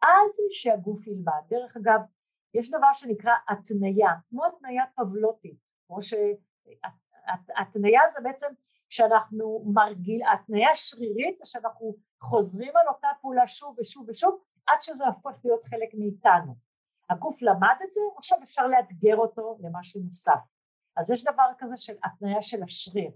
עד 0.00 0.32
שהגוף 0.50 1.06
ילמד. 1.06 1.42
דרך 1.48 1.76
אגב, 1.76 2.00
יש 2.54 2.70
דבר 2.70 2.92
שנקרא 2.92 3.32
התניה, 3.48 4.10
כמו 4.28 4.46
התניה 4.46 4.84
פבלוטית, 4.96 5.56
כמו 5.86 5.98
שהתניה 6.02 8.00
זה 8.08 8.20
בעצם 8.20 8.48
שאנחנו 8.88 9.64
מרגיל, 9.74 10.20
התניה 10.32 10.68
שרירית 10.74 11.38
זה 11.38 11.44
שאנחנו 11.44 11.94
חוזרים 12.22 12.72
על 12.76 12.88
אותה 12.88 13.08
פעולה 13.20 13.46
שוב 13.46 13.76
ושוב 13.78 14.08
ושוב 14.08 14.40
עד 14.66 14.82
שזה 14.82 15.06
הופך 15.06 15.44
להיות 15.44 15.64
חלק 15.64 15.88
מאיתנו. 15.94 16.54
הגוף 17.10 17.42
למד 17.42 17.76
את 17.84 17.92
זה, 17.92 18.00
עכשיו 18.16 18.38
אפשר 18.42 18.66
לאתגר 18.66 19.16
אותו 19.16 19.58
למשהו 19.60 20.00
נוסף. 20.02 20.40
אז 20.96 21.10
יש 21.10 21.24
דבר 21.24 21.50
כזה 21.58 21.76
של 21.76 21.94
התניה 22.04 22.42
של 22.42 22.62
השריר, 22.62 23.10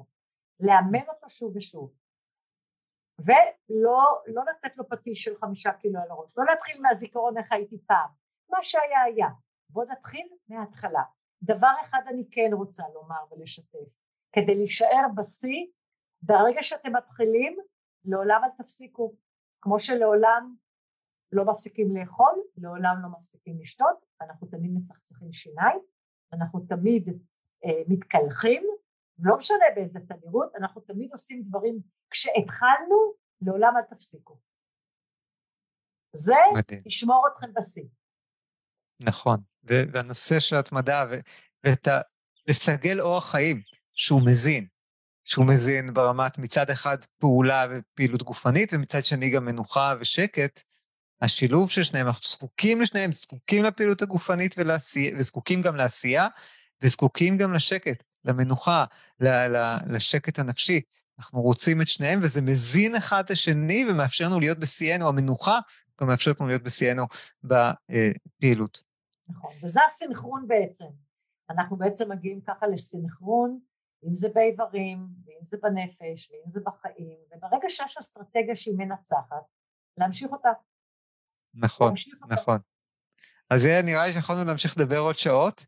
לאמן 0.61 1.09
אותו 1.09 1.31
שוב 1.31 1.57
ושוב. 1.57 1.93
ולא 3.19 4.23
לא 4.27 4.43
לתת 4.51 4.77
לו 4.77 4.89
פטיש 4.89 5.25
של 5.25 5.37
חמישה 5.37 5.73
קילו 5.73 6.01
על 6.01 6.11
הראש, 6.11 6.33
לא 6.37 6.45
להתחיל 6.45 6.83
מהזיכרון 6.83 7.39
איך 7.39 7.53
הייתי 7.53 7.79
פעם, 7.87 8.11
מה 8.51 8.59
שהיה 8.63 9.03
היה. 9.03 9.29
בואו 9.71 9.87
נתחיל 9.87 10.29
מההתחלה. 10.49 11.03
דבר 11.43 11.73
אחד 11.81 12.01
אני 12.07 12.25
כן 12.31 12.51
רוצה 12.53 12.85
לומר 12.95 13.25
ולשתף, 13.31 13.89
כדי 14.33 14.55
להישאר 14.55 15.07
בשיא, 15.17 15.67
ברגע 16.23 16.63
שאתם 16.63 16.97
מתחילים, 16.97 17.57
לעולם 18.05 18.41
אל 18.45 18.65
תפסיקו. 18.65 19.15
כמו 19.61 19.81
שלעולם 19.81 20.55
לא 21.33 21.45
מפסיקים 21.45 21.97
לאכול, 21.97 22.43
לעולם 22.57 22.97
לא 23.03 23.09
מפסיקים 23.09 23.61
לשתות, 23.61 23.97
אנחנו 24.21 24.47
תמיד 24.47 24.71
מצחצחים 24.75 25.33
שיניים, 25.33 25.79
אנחנו 26.33 26.61
תמיד 26.69 27.09
אה, 27.65 27.83
מתקלחים, 27.89 28.63
לא 29.19 29.37
משנה 29.37 29.65
באיזה 29.75 29.99
תדירות, 30.01 30.55
אנחנו 30.57 30.81
תמיד 30.81 31.13
עושים 31.13 31.43
דברים, 31.43 31.81
כשהתחלנו, 32.11 33.15
לעולם 33.41 33.75
אל 33.77 33.83
תפסיקו. 33.83 34.39
זה 36.17 36.35
ישמור 36.87 37.29
אתכם 37.33 37.55
בשיא. 37.55 37.89
נכון, 39.01 39.41
והנושא 39.65 40.41
של 40.41 40.57
התמדה, 40.57 41.05
ואת 41.65 41.87
ה... 41.87 42.01
לסגל 42.49 43.01
אורח 43.01 43.33
חיים 43.33 43.63
שהוא 43.95 44.23
מזין, 44.27 44.67
שהוא 45.25 45.47
מזין 45.47 45.95
ברמת 45.95 46.39
מצד 46.39 46.71
אחד 46.71 46.97
פעולה 47.19 47.65
ופעילות 47.71 48.23
גופנית, 48.23 48.73
ומצד 48.75 49.05
שני 49.05 49.31
גם 49.31 49.45
מנוחה 49.45 49.95
ושקט, 50.01 50.63
השילוב 51.23 51.71
של 51.71 51.83
שניהם, 51.83 52.07
אנחנו 52.07 52.29
זקוקים 52.29 52.81
לשניהם, 52.81 53.13
זקוקים 53.13 53.65
לפעילות 53.65 54.03
הגופנית 54.03 54.55
ולעשייה, 54.59 55.17
וזקוקים 55.19 55.63
גם 55.63 55.77
לעשייה, 55.77 56.27
וזקוקים 56.83 57.39
גם 57.39 57.53
לשקט, 57.53 58.03
למנוחה, 58.25 58.85
לשקט 59.87 60.39
הנפשי. 60.39 60.81
אנחנו 61.19 61.41
רוצים 61.41 61.81
את 61.81 61.87
שניהם, 61.87 62.21
וזה 62.23 62.43
מזין 62.43 62.95
אחד 62.95 63.25
את 63.25 63.31
השני 63.31 63.85
ומאפשר 63.91 64.25
לנו 64.25 64.41
להיות 64.41 64.59
בשיאנו. 64.59 65.09
המנוחה 65.09 65.59
גם 66.01 66.09
מאפשרת 66.09 66.41
לנו 66.41 66.49
להיות 66.49 66.63
בשיאנו 66.63 67.07
בפעילות. 67.45 68.83
נכון, 69.29 69.51
וזה 69.63 69.81
הסינכרון 69.87 70.45
בעצם. 70.49 70.85
אנחנו 71.51 71.77
בעצם 71.77 72.13
מגיעים 72.13 72.41
ככה 72.47 72.67
לסינכרון, 72.67 73.59
אם 74.09 74.15
זה 74.15 74.29
באיברים, 74.35 75.07
ואם 75.25 75.45
זה 75.45 75.57
בנפש, 75.63 76.31
ואם 76.31 76.51
זה 76.51 76.61
בחיים, 76.65 77.19
וברגע 77.31 77.69
שיש 77.69 77.97
אסטרטגיה 77.97 78.57
שהיא 78.57 78.75
מנצחת, 78.79 79.45
להמשיך 79.99 80.33
אותה. 80.33 80.49
נכון, 81.55 81.87
להמשיך 81.87 82.15
אותה. 82.23 82.35
נכון. 82.35 82.59
אז 83.51 83.63
זה 83.63 83.81
נראה 83.85 84.07
לי 84.07 84.13
שיכולנו 84.13 84.45
להמשיך 84.45 84.75
לדבר 84.79 84.99
עוד 84.99 85.15
שעות, 85.15 85.67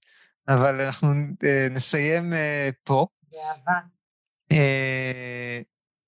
אבל 0.49 0.81
אנחנו 0.81 1.09
uh, 1.09 1.73
נסיים 1.75 2.33
uh, 2.33 2.37
פה. 2.85 3.07
באהבה. 3.31 3.81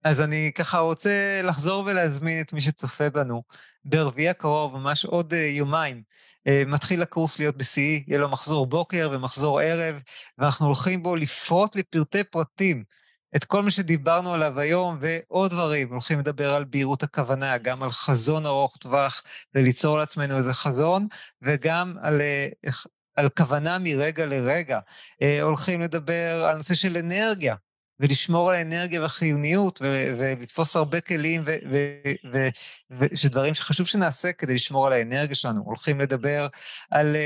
אז 0.06 0.20
אני 0.20 0.52
ככה 0.54 0.78
רוצה 0.78 1.40
לחזור 1.44 1.84
ולהזמין 1.86 2.40
את 2.40 2.52
מי 2.52 2.60
שצופה 2.60 3.10
בנו. 3.10 3.42
ברביעי 3.84 4.28
הקרוב, 4.28 4.76
ממש 4.76 5.04
עוד 5.04 5.32
uh, 5.32 5.36
יומיים, 5.36 6.02
uh, 6.48 6.52
מתחיל 6.66 7.02
הקורס 7.02 7.38
להיות 7.38 7.56
בשיאי, 7.56 8.04
יהיה 8.06 8.18
לו 8.18 8.28
מחזור 8.28 8.66
בוקר 8.66 9.10
ומחזור 9.12 9.60
ערב, 9.60 10.02
ואנחנו 10.38 10.66
הולכים 10.66 11.02
בו 11.02 11.16
לפרוט 11.16 11.76
לפרטי 11.76 12.24
פרטים 12.24 12.84
את 13.36 13.44
כל 13.44 13.62
מה 13.62 13.70
שדיברנו 13.70 14.32
עליו 14.32 14.60
היום 14.60 14.98
ועוד 15.00 15.50
דברים. 15.50 15.92
הולכים 15.92 16.18
לדבר 16.18 16.54
על 16.54 16.64
בהירות 16.64 17.02
הכוונה, 17.02 17.58
גם 17.58 17.82
על 17.82 17.90
חזון 17.90 18.46
ארוך 18.46 18.76
טווח, 18.76 19.22
וליצור 19.54 19.98
לעצמנו 19.98 20.38
איזה 20.38 20.52
חזון, 20.52 21.06
וגם 21.42 21.94
על 22.02 22.20
uh, 22.20 22.72
על 23.16 23.28
כוונה 23.28 23.78
מרגע 23.80 24.26
לרגע. 24.26 24.78
הולכים 25.42 25.80
לדבר 25.80 26.44
על 26.44 26.56
נושא 26.56 26.74
של 26.74 26.96
אנרגיה, 26.96 27.54
ולשמור 28.00 28.50
על 28.50 28.54
האנרגיה 28.56 29.00
והחיוניות, 29.00 29.80
ולתפוס 30.16 30.76
הרבה 30.76 31.00
כלים, 31.00 31.44
ושדברים 32.90 33.54
שחשוב 33.54 33.86
שנעשה 33.86 34.32
כדי 34.32 34.54
לשמור 34.54 34.86
על 34.86 34.92
האנרגיה 34.92 35.34
שלנו. 35.34 35.62
הולכים 35.64 36.00
לדבר 36.00 36.46
על 36.90 37.16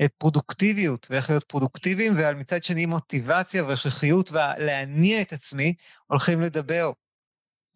uh, 0.00 0.04
פרודוקטיביות, 0.18 1.06
ואיך 1.10 1.30
להיות 1.30 1.44
פרודוקטיביים, 1.44 2.16
ועל 2.16 2.34
מצד 2.34 2.62
שני 2.62 2.86
מוטיבציה 2.86 3.64
והכרחיות, 3.64 4.32
ולהניע 4.32 5.20
את 5.20 5.32
עצמי. 5.32 5.74
הולכים 6.06 6.40
לדבר 6.40 6.90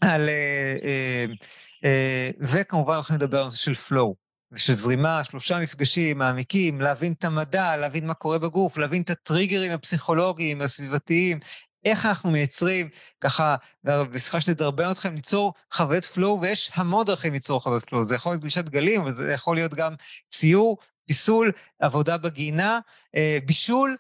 על... 0.01 0.29
Uh, 1.83 1.87
וכמובן 2.41 2.95
הולכים 2.95 3.17
לדבר 3.17 3.39
על 3.39 3.45
נושא 3.45 3.73
של 3.73 3.95
flow. 3.95 4.15
ושל 4.53 4.73
זרימה, 4.73 5.25
שלושה 5.25 5.61
מפגשים 5.61 6.19
מעמיקים, 6.19 6.81
להבין 6.81 7.13
את 7.13 7.25
המדע, 7.25 7.77
להבין 7.77 8.07
מה 8.07 8.15
קורה 8.15 8.39
בגוף, 8.39 8.79
להבין 8.79 9.03
את 9.03 9.11
הטריגרים 9.11 9.73
הפסיכולוגיים, 9.73 10.61
הסביבתיים, 10.61 11.39
איך 11.85 12.07
אנחנו 12.07 12.31
מייצרים 12.31 12.89
ככה, 13.21 13.55
וסליחה 13.85 14.41
שתדרבן 14.41 14.91
אתכם, 14.91 15.15
ליצור 15.15 15.53
חוויית 15.73 16.05
פלואו, 16.05 16.41
ויש 16.41 16.71
המון 16.75 17.07
דרכים 17.07 17.33
ליצור 17.33 17.61
חוויית 17.61 17.85
פלואו. 17.85 18.05
זה 18.05 18.15
יכול 18.15 18.33
להיות 18.33 18.41
גלישת 18.41 18.69
גלים, 18.69 19.01
אבל 19.01 19.17
זה 19.17 19.33
יכול 19.33 19.57
להיות 19.57 19.75
גם 19.75 19.95
ציור, 20.29 20.79
פיסול, 21.07 21.53
עבודה 21.81 22.19
בגינה, 22.19 22.81
אה, 23.17 23.39
בישול, 23.47 23.97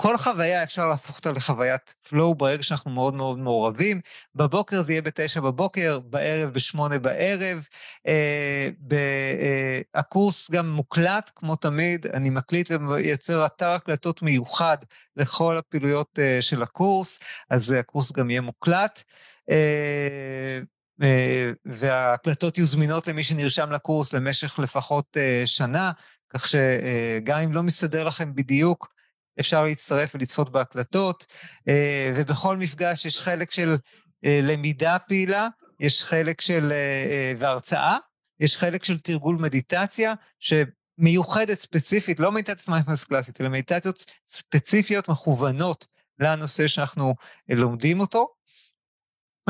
כל 0.00 0.16
חוויה 0.16 0.62
אפשר 0.62 0.86
להפוך 0.86 1.16
אותה 1.16 1.30
לחוויית 1.30 1.94
פלואו 2.08 2.34
ברגע 2.34 2.62
שאנחנו 2.62 2.90
מאוד 2.90 3.14
מאוד 3.14 3.38
מעורבים. 3.38 4.00
בבוקר 4.34 4.82
זה 4.82 4.92
יהיה 4.92 5.02
בתשע 5.02 5.40
בבוקר, 5.40 5.98
בערב 5.98 6.50
בשמונה 6.50 6.98
בערב. 6.98 7.66
אה, 8.06 8.68
ב, 8.80 8.94
אה, 8.94 9.80
הקורס 9.94 10.50
גם 10.50 10.70
מוקלט, 10.70 11.30
כמו 11.36 11.56
תמיד, 11.56 12.06
אני 12.06 12.30
מקליט 12.30 12.70
ויוצר 12.88 13.46
אתר 13.46 13.68
הקלטות 13.68 14.22
מיוחד 14.22 14.76
לכל 15.16 15.58
הפעילויות 15.58 16.18
אה, 16.18 16.38
של 16.40 16.62
הקורס, 16.62 17.20
אז 17.50 17.72
הקורס 17.72 18.12
גם 18.12 18.30
יהיה 18.30 18.40
מוקלט. 18.40 19.02
אה, 19.50 20.58
אה, 21.02 21.50
וההקלטות 21.64 22.58
יהיו 22.58 22.66
זמינות 22.66 23.08
למי 23.08 23.22
שנרשם 23.22 23.70
לקורס 23.70 24.12
למשך 24.12 24.58
לפחות 24.58 25.16
אה, 25.16 25.42
שנה, 25.46 25.92
כך 26.30 26.48
שגם 26.48 27.38
אם 27.38 27.52
לא 27.52 27.62
מסתדר 27.62 28.04
לכם 28.04 28.34
בדיוק, 28.34 28.97
אפשר 29.40 29.64
להצטרף 29.64 30.14
ולצפות 30.14 30.50
בהקלטות, 30.50 31.26
אה, 31.68 32.10
ובכל 32.16 32.56
מפגש 32.56 33.06
יש 33.06 33.20
חלק 33.20 33.50
של 33.50 33.76
אה, 34.24 34.40
למידה 34.42 34.96
פעילה, 34.98 35.48
יש 35.80 36.04
חלק 36.04 36.40
של... 36.40 36.72
אה, 36.72 37.32
והרצאה, 37.38 37.96
יש 38.40 38.56
חלק 38.56 38.84
של 38.84 38.98
תרגול 38.98 39.36
מדיטציה, 39.40 40.14
שמיוחדת 40.40 41.58
ספציפית, 41.58 42.20
לא 42.20 42.32
מדיטציות 42.32 42.68
מייפנס 42.68 43.04
קלאסית, 43.04 43.40
אלא 43.40 43.48
מדיטציות 43.48 44.04
ספציפיות 44.28 45.08
מכוונות 45.08 45.86
לנושא 46.18 46.66
שאנחנו 46.66 47.14
לומדים 47.48 48.00
אותו. 48.00 48.28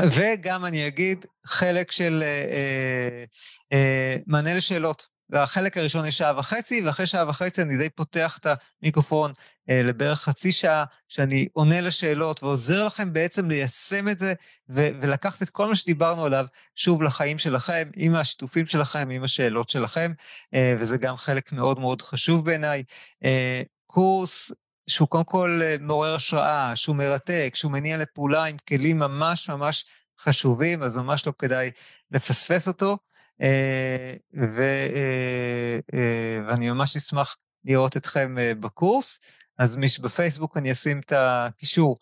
וגם 0.06 0.64
אני 0.64 0.86
אגיד 0.86 1.26
חלק 1.46 1.90
של 1.90 2.22
אה, 2.22 3.24
אה, 3.72 4.16
מענה 4.26 4.54
לשאלות. 4.54 5.17
והחלק 5.30 5.76
הראשון 5.76 6.06
יש 6.06 6.18
שעה 6.18 6.38
וחצי, 6.38 6.82
ואחרי 6.84 7.06
שעה 7.06 7.28
וחצי 7.28 7.62
אני 7.62 7.76
די 7.76 7.88
פותח 7.88 8.38
את 8.38 8.46
המיקרופון 8.82 9.32
אה, 9.70 9.82
לבערך 9.82 10.20
חצי 10.20 10.52
שעה, 10.52 10.84
שאני 11.08 11.48
עונה 11.52 11.80
לשאלות 11.80 12.42
ועוזר 12.42 12.84
לכם 12.84 13.12
בעצם 13.12 13.48
ליישם 13.48 14.08
את 14.08 14.18
זה, 14.18 14.32
ו- 14.70 14.88
ולקחת 15.00 15.42
את 15.42 15.50
כל 15.50 15.68
מה 15.68 15.74
שדיברנו 15.74 16.24
עליו 16.24 16.46
שוב 16.74 17.02
לחיים 17.02 17.38
שלכם, 17.38 17.88
עם 17.96 18.14
השיתופים 18.14 18.66
שלכם, 18.66 19.10
עם 19.10 19.24
השאלות 19.24 19.68
שלכם, 19.68 20.12
אה, 20.54 20.74
וזה 20.78 20.98
גם 20.98 21.16
חלק 21.16 21.52
מאוד 21.52 21.80
מאוד 21.80 22.02
חשוב 22.02 22.44
בעיניי. 22.44 22.82
אה, 23.24 23.62
קורס 23.86 24.52
שהוא 24.88 25.08
קודם 25.08 25.24
כל 25.24 25.60
אה, 25.62 25.76
מעורר 25.80 26.14
השראה, 26.14 26.76
שהוא 26.76 26.96
מרתק, 26.96 27.50
שהוא 27.54 27.72
מניע 27.72 27.96
לפעולה 27.96 28.44
עם 28.44 28.56
כלים 28.68 28.98
ממש 28.98 29.50
ממש 29.50 29.84
חשובים, 30.20 30.82
אז 30.82 30.98
ממש 30.98 31.26
לא 31.26 31.32
כדאי 31.38 31.70
לפספס 32.10 32.68
אותו. 32.68 32.98
אה, 33.42 34.08
ו, 34.34 34.60
אה, 34.60 35.78
אה, 35.94 36.36
ואני 36.48 36.70
ממש 36.70 36.96
אשמח 36.96 37.36
לראות 37.64 37.96
אתכם 37.96 38.34
בקורס. 38.60 39.20
אז 39.58 39.76
מי 39.76 39.88
שבפייסבוק 39.88 40.56
אני 40.56 40.72
אשים 40.72 40.98
את 40.98 41.12
הקישור, 41.16 41.96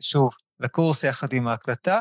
שוב, 0.00 0.30
לקורס 0.60 1.04
יחד 1.04 1.32
עם 1.32 1.48
ההקלטה. 1.48 2.00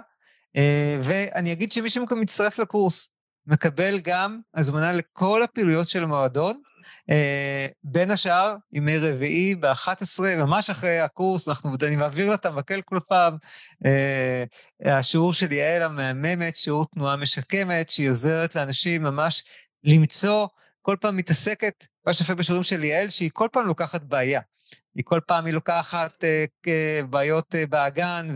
ואני 1.02 1.52
אגיד 1.52 1.72
שמי 1.72 1.90
שמצטרף 1.90 2.60
לקורס 2.60 3.10
מקבל 3.48 4.00
גם 4.00 4.40
הזמנה 4.56 4.94
לכל 4.94 5.44
הפעילויות 5.44 5.90
של 5.90 6.04
המועדון, 6.04 6.62
בין 7.84 8.12
השאר, 8.12 8.56
ימי 8.74 8.98
רביעי 8.98 9.56
ב-11, 9.56 10.22
ממש 10.38 10.70
אחרי 10.70 11.00
הקורס, 11.00 11.50
אנחנו, 11.50 11.76
אני 11.88 11.96
מעביר 11.96 12.30
לה 12.30 12.36
את 12.36 12.46
המקל 12.46 12.82
כל 12.82 13.00
פעם. 13.08 13.38
אה, 13.86 14.44
השיעור 14.86 15.34
של 15.34 15.52
יעל 15.52 15.82
המהממת, 15.82 16.56
שיעור 16.56 16.86
תנועה 16.86 17.18
משקמת, 17.18 17.90
שהיא 17.90 18.10
עוזרת 18.10 18.56
לאנשים 18.56 19.04
ממש 19.04 19.44
למצוא, 19.84 20.48
כל 20.82 20.96
פעם 21.02 21.16
מתעסקת, 21.16 21.88
מה 22.06 22.14
שיפה 22.14 22.36
בשיעורים 22.36 22.64
של 22.64 22.84
יעל, 22.84 23.10
שהיא 23.10 23.30
כל 23.34 23.48
פעם 23.52 23.68
לוקחת 23.68 24.02
בעיה. 24.02 24.42
היא 25.00 25.06
כל 25.06 25.20
פעם 25.28 25.46
היא 25.46 25.54
לוקחת 25.54 26.24
uh, 26.24 26.70
בעיות 27.10 27.56
uh, 27.56 27.68
באגן, 27.70 28.28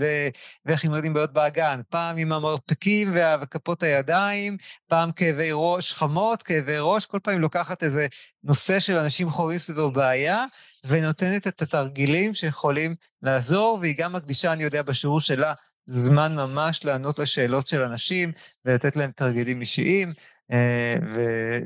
ואיך 0.65 0.85
מתמודדים 0.85 1.13
בעיות 1.13 1.33
באגן. 1.33 1.81
פעם 1.89 2.17
עם 2.17 2.31
המרפקים 2.33 3.11
וכפות 3.41 3.83
הידיים, 3.83 4.57
פעם 4.87 5.11
כאבי 5.11 5.49
ראש 5.53 5.93
חמות, 5.93 6.43
כאבי 6.43 6.75
ראש, 6.79 7.05
כל 7.05 7.19
פעם 7.23 7.33
היא 7.33 7.41
לוקחת 7.41 7.83
איזה 7.83 8.07
נושא 8.43 8.79
של 8.79 8.95
אנשים 8.95 9.29
חורים 9.29 9.57
סביבו 9.57 9.91
בעיה, 9.91 10.43
ונותנת 10.87 11.47
את 11.47 11.61
התרגילים 11.61 12.33
שיכולים 12.33 12.95
לעזור, 13.21 13.77
והיא 13.81 13.95
גם 13.97 14.13
מקדישה, 14.13 14.53
אני 14.53 14.63
יודע, 14.63 14.81
בשיעור 14.81 15.19
שלה, 15.19 15.53
זמן 15.85 16.35
ממש 16.35 16.85
לענות 16.85 17.19
לשאלות 17.19 17.67
של 17.67 17.81
אנשים 17.81 18.31
ולתת 18.65 18.95
להם 18.95 19.11
תרגילים 19.11 19.61
אישיים, 19.61 20.13
אה, 20.51 20.95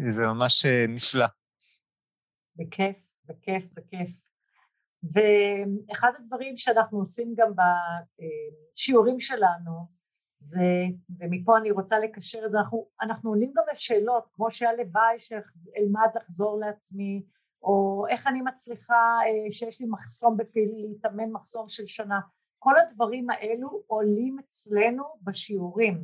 וזה 0.08 0.26
ממש 0.26 0.66
נפלא. 0.90 1.28
בכיף, 2.56 2.96
בכיף, 3.30 3.64
בכיף. 3.74 4.27
ואחד 5.04 6.12
הדברים 6.20 6.58
שאנחנו 6.58 7.00
עושים 7.00 7.34
גם 7.38 7.52
בשיעורים 8.74 9.20
שלנו 9.20 9.98
זה, 10.40 10.60
ומפה 11.20 11.58
אני 11.58 11.72
רוצה 11.72 12.00
לקשר 12.00 12.46
את 12.46 12.52
זה, 12.52 12.58
אנחנו, 12.58 12.88
אנחנו 13.02 13.30
עונים 13.30 13.54
גם 13.56 13.64
לשאלות, 13.72 14.24
כמו 14.34 14.52
שהלוואי 14.52 15.20
שאלמד 15.20 16.08
לחזור 16.16 16.60
לעצמי, 16.60 17.24
או 17.64 18.06
איך 18.10 18.28
אני 18.28 18.42
מצליחה 18.42 19.18
אה, 19.26 19.52
שיש 19.52 19.82
לי 19.82 19.88
מחסום 19.90 20.38
בפעילי, 20.38 20.88
להתאמן 20.88 21.32
מחסום 21.32 21.70
של 21.70 21.88
שנה, 21.88 22.20
כל 22.60 22.80
הדברים 22.80 23.30
האלו 23.30 23.84
עולים 23.88 24.40
אצלנו 24.40 25.04
בשיעורים, 25.22 26.04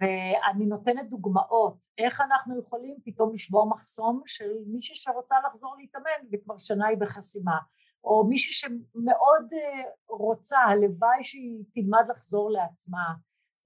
ואני 0.00 0.66
נותנת 0.66 1.10
דוגמאות, 1.10 1.76
איך 1.98 2.20
אנחנו 2.20 2.58
יכולים 2.58 2.96
פתאום 3.04 3.34
לשבור 3.34 3.68
מחסום 3.68 4.22
של 4.26 4.50
מישהי 4.66 4.94
שרוצה 4.94 5.36
לחזור 5.46 5.76
להתאמן 5.76 6.28
וכבר 6.32 6.58
שנה 6.58 6.86
היא 6.86 6.98
בחסימה, 6.98 7.58
או 8.04 8.24
מישהי 8.28 8.52
שמאוד 8.52 9.52
אה, 9.52 9.90
רוצה, 10.08 10.58
הלוואי 10.58 11.24
שהיא 11.24 11.64
תלמד 11.74 12.04
לחזור 12.08 12.50
לעצמה. 12.50 13.14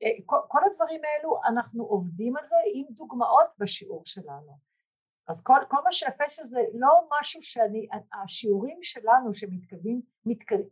אה, 0.03 0.09
כל, 0.26 0.61
הדברים 0.70 1.01
האלו 1.05 1.41
אנחנו 1.47 1.85
עובדים 1.85 2.37
על 2.37 2.45
זה 2.45 2.57
עם 2.74 2.85
דוגמאות 2.91 3.47
בשיעור 3.59 4.03
שלנו. 4.05 4.72
אז 5.28 5.43
כל, 5.43 5.59
כל 5.68 5.76
מה 5.85 5.93
שיפה 5.93 6.28
שזה 6.28 6.61
לא 6.74 7.07
משהו 7.20 7.43
שאני, 7.43 7.87
השיעורים 8.22 8.78
שלנו 8.83 9.35
שמתקיימים 9.35 10.01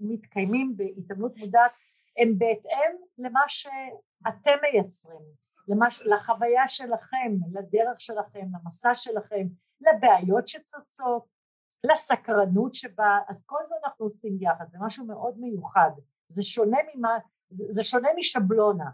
מתקיימים 0.01 0.77
בהתעמלות 0.77 1.37
מודעת 1.37 1.71
הם 2.19 2.39
בהתאם 2.39 2.97
למה 3.19 3.41
שאתם 3.49 4.57
מייצרים, 4.63 5.21
למש, 5.69 6.03
לחוויה 6.03 6.69
שלכם, 6.69 7.33
לדרך 7.53 8.01
שלכם, 8.01 8.47
למסע 8.53 8.95
שלכם, 8.95 9.47
לבעיות 9.81 10.49
שצצות, 10.49 11.25
לסקרנות 11.85 12.75
שבה, 12.75 13.19
אז 13.29 13.43
כל 13.47 13.59
זה 13.65 13.75
אנחנו 13.85 14.07
עושים 14.07 14.39
יחד, 14.41 14.65
זה 14.73 14.79
משהו 14.81 15.05
מאוד 15.05 15.35
מיוחד, 15.39 15.91
זה 16.29 16.43
שונה 16.43 16.79
ממה, 16.95 17.09
זה, 17.51 17.65
זה 17.71 17.85
שונה 17.85 18.09
משבלונה. 18.19 18.91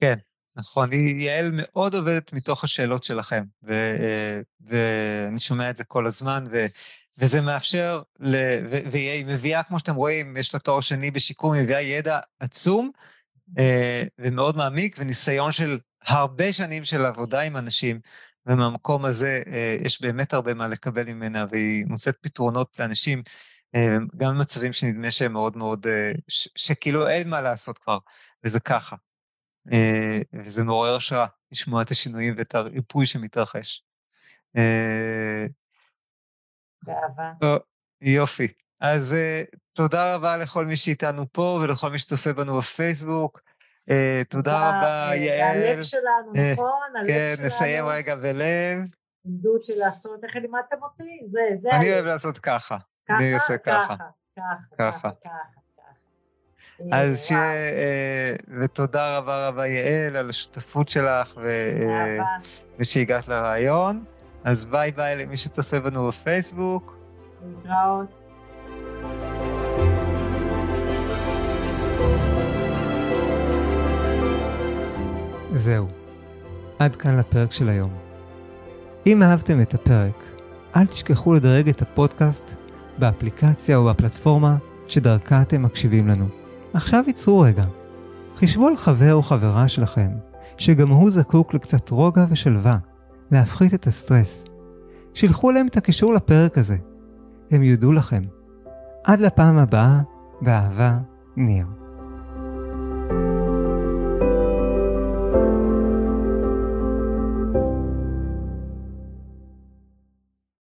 כן, 0.00 0.14
נכון, 0.56 0.92
יעל 0.92 1.50
מאוד 1.54 1.94
עובדת 1.94 2.32
מתוך 2.32 2.64
השאלות 2.64 3.04
שלכם, 3.04 3.44
ו, 3.62 3.72
ואני 4.60 5.38
שומע 5.38 5.70
את 5.70 5.76
זה 5.76 5.84
כל 5.84 6.06
הזמן, 6.06 6.44
ו, 6.52 6.66
וזה 7.18 7.40
מאפשר, 7.40 8.02
ל, 8.20 8.36
ו, 8.70 8.76
והיא 8.92 9.26
מביאה, 9.26 9.62
כמו 9.62 9.78
שאתם 9.78 9.94
רואים, 9.94 10.36
יש 10.36 10.54
לה 10.54 10.60
תואר 10.60 10.80
שני 10.80 11.10
בשיקום, 11.10 11.52
היא 11.52 11.62
מביאה 11.62 11.80
ידע 11.80 12.18
עצום 12.40 12.90
אה, 13.58 14.02
ומאוד 14.18 14.56
מעמיק, 14.56 14.96
וניסיון 14.98 15.52
של 15.52 15.78
הרבה 16.02 16.52
שנים 16.52 16.84
של 16.84 17.06
עבודה 17.06 17.40
עם 17.40 17.56
אנשים, 17.56 18.00
ומהמקום 18.50 19.04
הזה 19.04 19.42
אה, 19.46 19.76
יש 19.84 20.02
באמת 20.02 20.32
הרבה 20.32 20.54
מה 20.54 20.66
לקבל 20.66 21.04
ממנה, 21.04 21.44
והיא 21.50 21.84
מוצאת 21.86 22.16
פתרונות 22.20 22.78
לאנשים, 22.78 23.22
אה, 23.74 23.88
גם 24.16 24.34
במצבים 24.34 24.72
שנדמה 24.72 25.10
שהם 25.10 25.32
מאוד 25.32 25.56
מאוד, 25.56 25.86
אה, 25.86 26.12
ש, 26.28 26.48
שכאילו 26.56 27.08
אין 27.08 27.30
מה 27.30 27.40
לעשות 27.40 27.78
כבר, 27.78 27.98
וזה 28.44 28.60
ככה. 28.60 28.96
וזה 30.34 30.64
מעורר 30.64 30.96
השראה 30.96 31.26
לשמוע 31.52 31.82
את 31.82 31.90
השינויים 31.90 32.34
ואת 32.38 32.54
הריפוי 32.54 33.06
שמתרחש. 33.06 33.84
באהבה. 36.82 37.32
יופי. 38.00 38.48
אז 38.80 39.16
תודה 39.72 40.14
רבה 40.14 40.36
לכל 40.36 40.66
מי 40.66 40.76
שאיתנו 40.76 41.32
פה 41.32 41.60
ולכל 41.62 41.90
מי 41.90 41.98
שצופה 41.98 42.32
בנו 42.32 42.58
בפייסבוק. 42.58 43.40
תודה 44.28 44.68
רבה, 44.68 45.10
יעל. 45.14 45.62
הלב 45.62 45.82
שלנו, 45.82 46.32
נכון? 46.52 47.06
כן, 47.06 47.34
נסיים 47.38 47.86
רגע 47.86 48.14
בלב. 48.14 48.78
לימדו 49.24 49.54
אותי 49.54 49.72
לעשות, 49.76 50.24
איך 50.24 50.36
לימדתם 50.36 50.76
אותי? 50.82 51.20
זה, 51.26 51.40
זה... 51.56 51.70
אני 51.70 51.92
אוהב 51.92 52.04
לעשות 52.04 52.38
ככה. 52.38 52.76
אני 53.10 53.34
עושה 53.34 53.58
ככה. 53.58 53.94
ככה, 54.78 54.78
ככה. 54.78 55.08
אז 56.92 57.24
שיהיה, 57.24 58.36
ותודה 58.60 59.16
רבה 59.18 59.48
רבה 59.48 59.66
יעל 59.66 60.16
על 60.16 60.28
השותפות 60.28 60.88
שלך 60.88 61.34
ושהגעת 62.78 63.28
לרעיון. 63.28 64.04
אז 64.44 64.66
ביי 64.66 64.90
ביי 64.90 65.16
למי 65.16 65.36
שצופה 65.36 65.80
בנו 65.80 66.08
בפייסבוק. 66.08 66.96
להתראות. 67.42 68.20
זהו, 75.54 75.86
עד 76.78 76.96
כאן 76.96 77.16
לפרק 77.16 77.52
של 77.52 77.68
היום. 77.68 77.90
אם 79.06 79.22
אהבתם 79.22 79.60
את 79.60 79.74
הפרק, 79.74 80.24
אל 80.76 80.86
תשכחו 80.86 81.34
לדרג 81.34 81.68
את 81.68 81.82
הפודקאסט 81.82 82.54
באפליקציה 82.98 83.76
או 83.76 83.84
בפלטפורמה 83.84 84.56
שדרכה 84.88 85.42
אתם 85.42 85.62
מקשיבים 85.62 86.08
לנו. 86.08 86.26
עכשיו 86.74 87.04
ייצרו 87.06 87.40
רגע. 87.40 87.64
חישבו 88.36 88.68
על 88.68 88.76
חבר 88.76 89.14
או 89.14 89.22
חברה 89.22 89.68
שלכם, 89.68 90.10
שגם 90.56 90.88
הוא 90.88 91.10
זקוק 91.10 91.54
לקצת 91.54 91.90
רוגע 91.90 92.24
ושלווה, 92.28 92.78
להפחית 93.30 93.74
את 93.74 93.86
הסטרס. 93.86 94.44
שילחו 95.14 95.50
להם 95.50 95.66
את 95.66 95.76
הקישור 95.76 96.14
לפרק 96.14 96.58
הזה. 96.58 96.76
הם 97.50 97.62
יודו 97.62 97.92
לכם. 97.92 98.22
עד 99.04 99.20
לפעם 99.20 99.58
הבאה, 99.58 100.00
באהבה, 100.40 100.98
ניר. 101.36 101.66